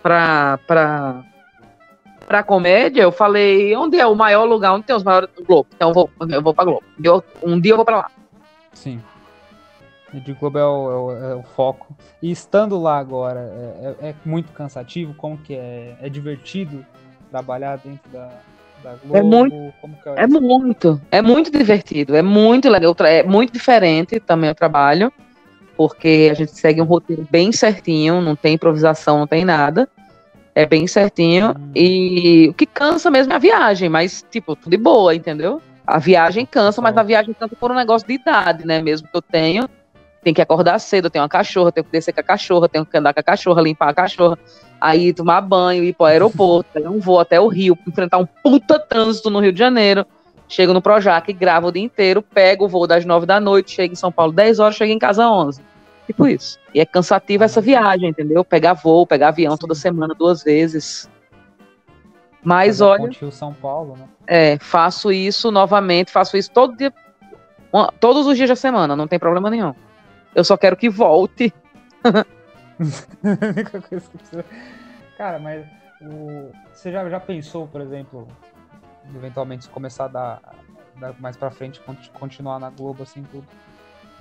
[0.03, 1.25] pra, pra,
[2.27, 5.69] pra comédia, eu falei, onde é o maior lugar, onde tem os maiores do Globo?
[5.75, 6.83] Então eu vou, eu vou pra Globo.
[7.03, 8.11] Eu, um dia eu vou pra lá.
[8.73, 9.01] Sim.
[10.13, 11.97] De Globo é o, é, o, é o, foco.
[12.21, 15.15] E estando lá agora, é, é, é muito cansativo?
[15.15, 15.97] Como que é?
[16.03, 16.85] É divertido?
[17.33, 18.29] trabalhar dentro da,
[18.85, 19.17] da é Globo?
[19.17, 24.51] É muito, é, é muito, é muito divertido, é muito legal, é muito diferente também
[24.51, 25.11] o trabalho,
[25.75, 29.89] porque a gente segue um roteiro bem certinho, não tem improvisação, não tem nada.
[30.55, 31.55] É bem certinho.
[31.59, 31.71] Hum.
[31.75, 35.61] E o que cansa mesmo é a viagem, mas, tipo, tudo de boa, entendeu?
[35.87, 38.81] A viagem cansa, mas a viagem cansa por um negócio de idade, né?
[38.81, 39.69] Mesmo que eu tenho.
[40.23, 42.87] Tem que acordar cedo, eu tenho uma cachorra, tenho que descer com a cachorra, tenho
[42.87, 44.39] que andar com a cachorra, limpar a cachorra
[44.83, 48.27] aí tomar banho, ir para o aeroporto, pegar um voo até o Rio, enfrentar um
[48.27, 50.05] puta trânsito no Rio de Janeiro.
[50.49, 53.93] Chego no Projac, gravo o dia inteiro, pego o voo das nove da noite, chego
[53.93, 55.63] em São Paulo 10 horas, chego em casa 11.
[56.07, 56.59] Tipo isso.
[56.75, 58.45] E é cansativo essa viagem, entendeu?
[58.45, 59.59] Pegar voo, pegar avião Sim.
[59.59, 61.09] toda semana, duas vezes.
[62.43, 63.11] Mas Fazer olha.
[63.13, 64.09] Rio São Paulo, né?
[64.27, 66.93] É, faço isso novamente, faço isso todo dia,
[68.01, 69.75] todos os dias da semana, não tem problema nenhum.
[70.35, 71.53] Eu só quero que volte.
[75.17, 75.65] Cara, mas
[76.01, 76.51] o...
[76.73, 78.27] você já, já pensou, por exemplo,
[79.15, 80.41] eventualmente começar a dar,
[80.99, 81.81] dar mais pra frente,
[82.19, 83.47] continuar na Globo assim tudo?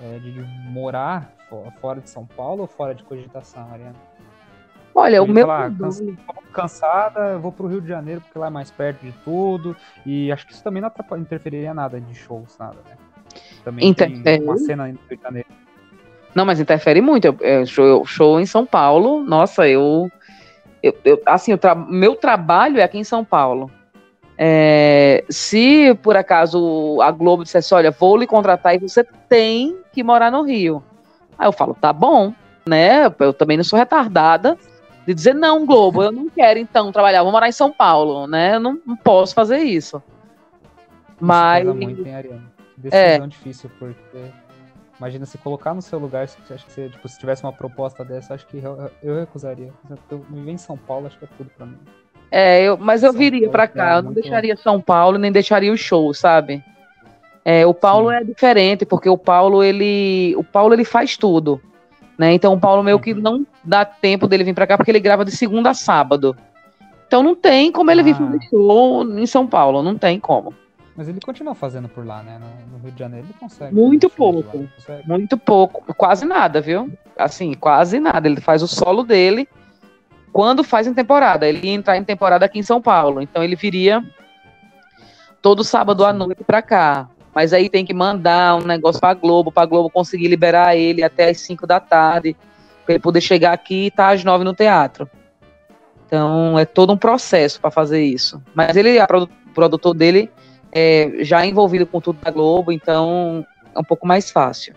[0.04, 1.32] É, de morar
[1.80, 3.96] fora de São Paulo ou fora de cogitação, Ariana?
[4.96, 5.46] Olha, o meu.
[5.46, 5.72] Falar,
[6.52, 9.76] cansada, vou pro Rio de Janeiro porque lá é mais perto de tudo.
[10.06, 12.98] E acho que isso também não interferiria nada de shows, nada, né?
[13.64, 14.44] Também Interfere.
[14.44, 15.48] uma cena no Rio de Janeiro
[16.34, 17.26] não, mas interfere muito.
[17.26, 20.10] Eu, eu, show, show em São Paulo, nossa, eu.
[20.82, 23.70] eu, eu assim, tra meu trabalho é aqui em São Paulo.
[24.38, 30.04] É, se por acaso a Globo dissesse, olha, vou lhe contratar e você tem que
[30.04, 30.84] morar no Rio.
[31.38, 32.34] Aí eu falo, tá bom,
[32.68, 33.06] né?
[33.20, 34.58] Eu também não sou retardada
[35.06, 38.56] de dizer, não, Globo, eu não quero então trabalhar, vou morar em São Paulo, né?
[38.56, 40.02] Eu não, não posso fazer isso.
[41.20, 41.66] Mas.
[41.66, 42.52] Muito, hein, Ariane?
[42.78, 44.32] Decisão é, difícil, porque
[45.02, 48.06] Imagina se colocar no seu lugar, se, acho que se, tipo, se tivesse uma proposta
[48.06, 49.74] dessa, acho que eu, eu recusaria.
[50.12, 51.80] Eu viver em São Paulo, acho que é tudo pra mim.
[52.30, 55.32] É, eu, mas eu São viria para cá, é eu não deixaria São Paulo, nem
[55.32, 56.64] deixaria o show, sabe?
[57.44, 58.16] É, o Paulo Sim.
[58.16, 60.36] é diferente, porque o Paulo, ele.
[60.38, 61.60] O Paulo ele faz tudo.
[62.18, 62.34] Né?
[62.34, 63.20] Então o Paulo meio que uhum.
[63.20, 66.36] não dá tempo dele vir para cá, porque ele grava de segunda a sábado.
[67.08, 68.04] Então não tem como ele ah.
[68.04, 70.54] vir fazer show em São Paulo, não tem como.
[70.96, 72.40] Mas ele continua fazendo por lá, né?
[72.72, 73.74] No, Rio de Janeiro ele consegue.
[73.74, 74.68] Muito pouco.
[74.68, 75.10] Consegue.
[75.10, 75.94] Muito pouco.
[75.96, 76.92] Quase nada, viu?
[77.18, 78.28] Assim, quase nada.
[78.28, 79.50] Ele faz o solo dele
[80.32, 81.48] quando faz em temporada.
[81.48, 83.22] Ele ia entrar em temporada aqui em São Paulo.
[83.22, 84.04] Então ele viria
[85.42, 87.10] todo sábado à noite pra cá.
[87.34, 91.30] Mas aí tem que mandar um negócio pra Globo, pra Globo conseguir liberar ele até
[91.30, 92.36] as 5 da tarde.
[92.86, 95.10] para ele poder chegar aqui e estar tá às nove no teatro.
[96.06, 98.42] Então é todo um processo para fazer isso.
[98.54, 99.08] Mas ele, a
[99.54, 100.30] produtor dele,
[100.72, 104.74] é já envolvido com tudo da Globo, então é um pouco mais fácil.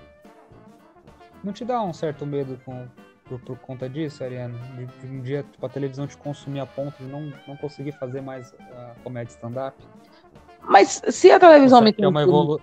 [1.42, 2.86] Não te dá um certo medo com,
[3.24, 4.56] por, por conta disso, Ariane?
[4.76, 7.92] De, de, um dia tipo, a televisão te consumir a ponto de não, não conseguir
[7.92, 9.76] fazer mais a comédia stand-up?
[10.68, 12.18] Mas se a televisão me consome...
[12.18, 12.60] É, evolu...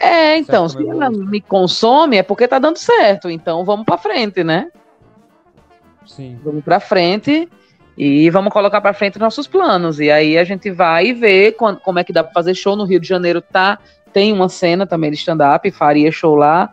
[0.00, 4.44] é, então, se ela me consome é porque tá dando certo, então vamos para frente,
[4.44, 4.70] né?
[6.06, 6.38] Sim.
[6.44, 7.48] Vamos para frente
[7.96, 10.00] e vamos colocar para frente nossos planos.
[10.00, 12.84] E aí a gente vai ver quando, como é que dá para fazer show no
[12.84, 13.78] Rio de Janeiro, tá?
[14.12, 16.72] Tem uma cena também de stand-up, faria show lá,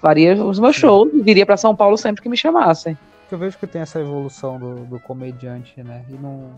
[0.00, 0.82] faria os meus Sim.
[0.82, 2.96] shows e viria para São Paulo sempre que me chamassem.
[3.30, 6.02] Eu vejo que tem essa evolução do, do comediante, né?
[6.08, 6.50] E não,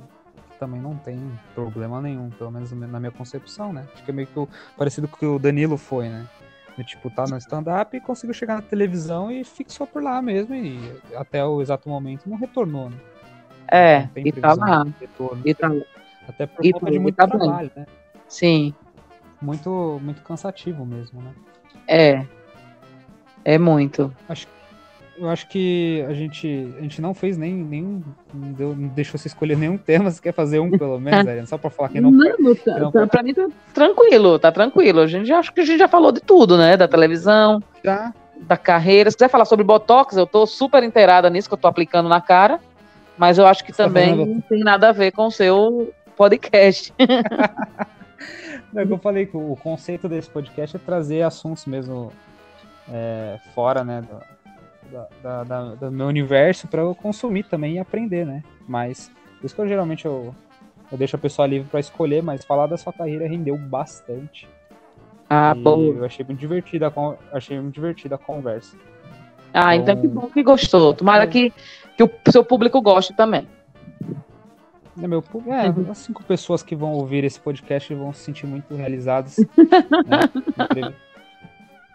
[0.60, 1.18] também não tem
[1.54, 3.88] problema nenhum, pelo menos na minha concepção, né?
[3.94, 6.28] Acho que é meio que parecido com o que o Danilo foi, né?
[6.84, 10.78] tipo, tá no stand-up e conseguiu chegar na televisão e fixou por lá mesmo e
[11.14, 12.96] até o exato momento não retornou, né?
[13.70, 14.86] É, e tá lá.
[15.44, 15.70] E tá
[16.26, 17.84] Até por e conta tá, de muito tá trabalho, bem.
[17.84, 17.86] né?
[18.26, 18.74] Sim.
[19.42, 21.34] Muito, muito cansativo mesmo, né?
[21.86, 22.26] É.
[23.44, 24.10] É muito.
[24.26, 24.52] Acho que
[25.20, 28.02] eu acho que a gente, a gente não fez nem nenhum.
[28.32, 30.10] Não, deu, não deixou você escolher nenhum tema.
[30.10, 31.46] Você quer fazer um, pelo menos, Ariane?
[31.46, 32.10] Só pra falar que não.
[32.10, 35.00] Não, tá, não tá, pra mim tá tranquilo, tá tranquilo.
[35.00, 36.74] A gente já, acho que a gente já falou de tudo, né?
[36.74, 38.14] Da televisão, já.
[38.38, 39.10] da carreira.
[39.10, 42.22] Se quiser falar sobre Botox, eu tô super inteirada nisso que eu tô aplicando na
[42.22, 42.58] cara.
[43.18, 45.30] Mas eu acho que você tá também tá não tem nada a ver com o
[45.30, 46.94] seu podcast.
[48.72, 52.10] não, é eu falei que o conceito desse podcast é trazer assuntos mesmo
[52.90, 54.00] é, fora, né?
[54.00, 54.39] Do
[55.22, 58.42] da, da, do meu universo para eu consumir também e aprender, né?
[58.68, 60.34] Mas por isso que eu geralmente eu,
[60.90, 64.48] eu deixo a pessoa livre para escolher, mas falar da sua carreira rendeu bastante.
[65.28, 65.80] Ah, bom.
[65.80, 68.76] Eu achei muito divertida a, achei muito divertida a conversa.
[69.54, 70.92] Ah, então, então que bom que gostou.
[70.92, 71.26] Tomara é.
[71.26, 71.52] que,
[71.96, 73.46] que o seu público goste também.
[75.00, 75.90] É, meu, é, uhum.
[75.90, 79.36] as cinco pessoas que vão ouvir esse podcast vão se sentir muito realizadas.
[80.76, 80.92] né?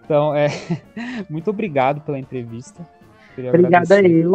[0.05, 0.47] Então, é,
[1.29, 2.87] muito obrigado pela entrevista.
[3.33, 4.31] Queria Obrigada eu.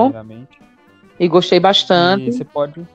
[1.19, 2.29] E gostei bastante.
[2.29, 2.87] E você pode.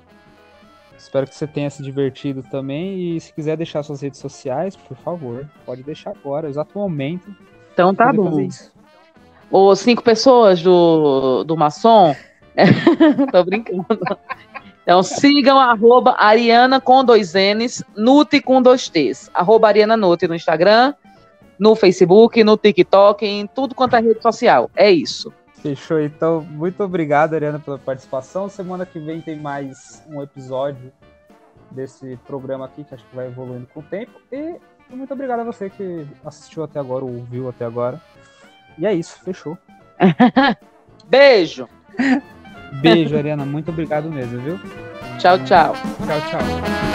[0.98, 3.16] Espero que você tenha se divertido também.
[3.16, 7.34] E se quiser deixar suas redes sociais, por favor, pode deixar agora, exato momento.
[7.74, 8.48] Então tá bom.
[9.52, 12.16] Os cinco pessoas do, do maçom.
[13.32, 13.86] Tô brincando.
[14.84, 19.30] Então sigam arroba Ariana com dois N's, Nute com dois T's.
[19.34, 20.94] Arroba Ariana Nute no Instagram
[21.60, 24.70] no Facebook, no TikTok, em tudo quanto é rede social.
[24.76, 25.34] É isso.
[25.54, 26.42] Fechou, então.
[26.42, 28.48] Muito obrigado, Ariana, pela participação.
[28.48, 30.92] Semana que vem tem mais um episódio
[31.72, 34.12] desse programa aqui, que acho que vai evoluindo com o tempo.
[34.32, 34.56] E
[34.90, 38.00] muito obrigado a você que assistiu até agora, ou ouviu até agora.
[38.78, 39.58] E é isso, fechou.
[41.08, 41.68] Beijo!
[42.82, 43.46] Beijo, Ariana.
[43.46, 44.60] Muito obrigado mesmo, viu?
[45.20, 45.74] Tchau, tchau.
[46.06, 46.95] Tchau, tchau.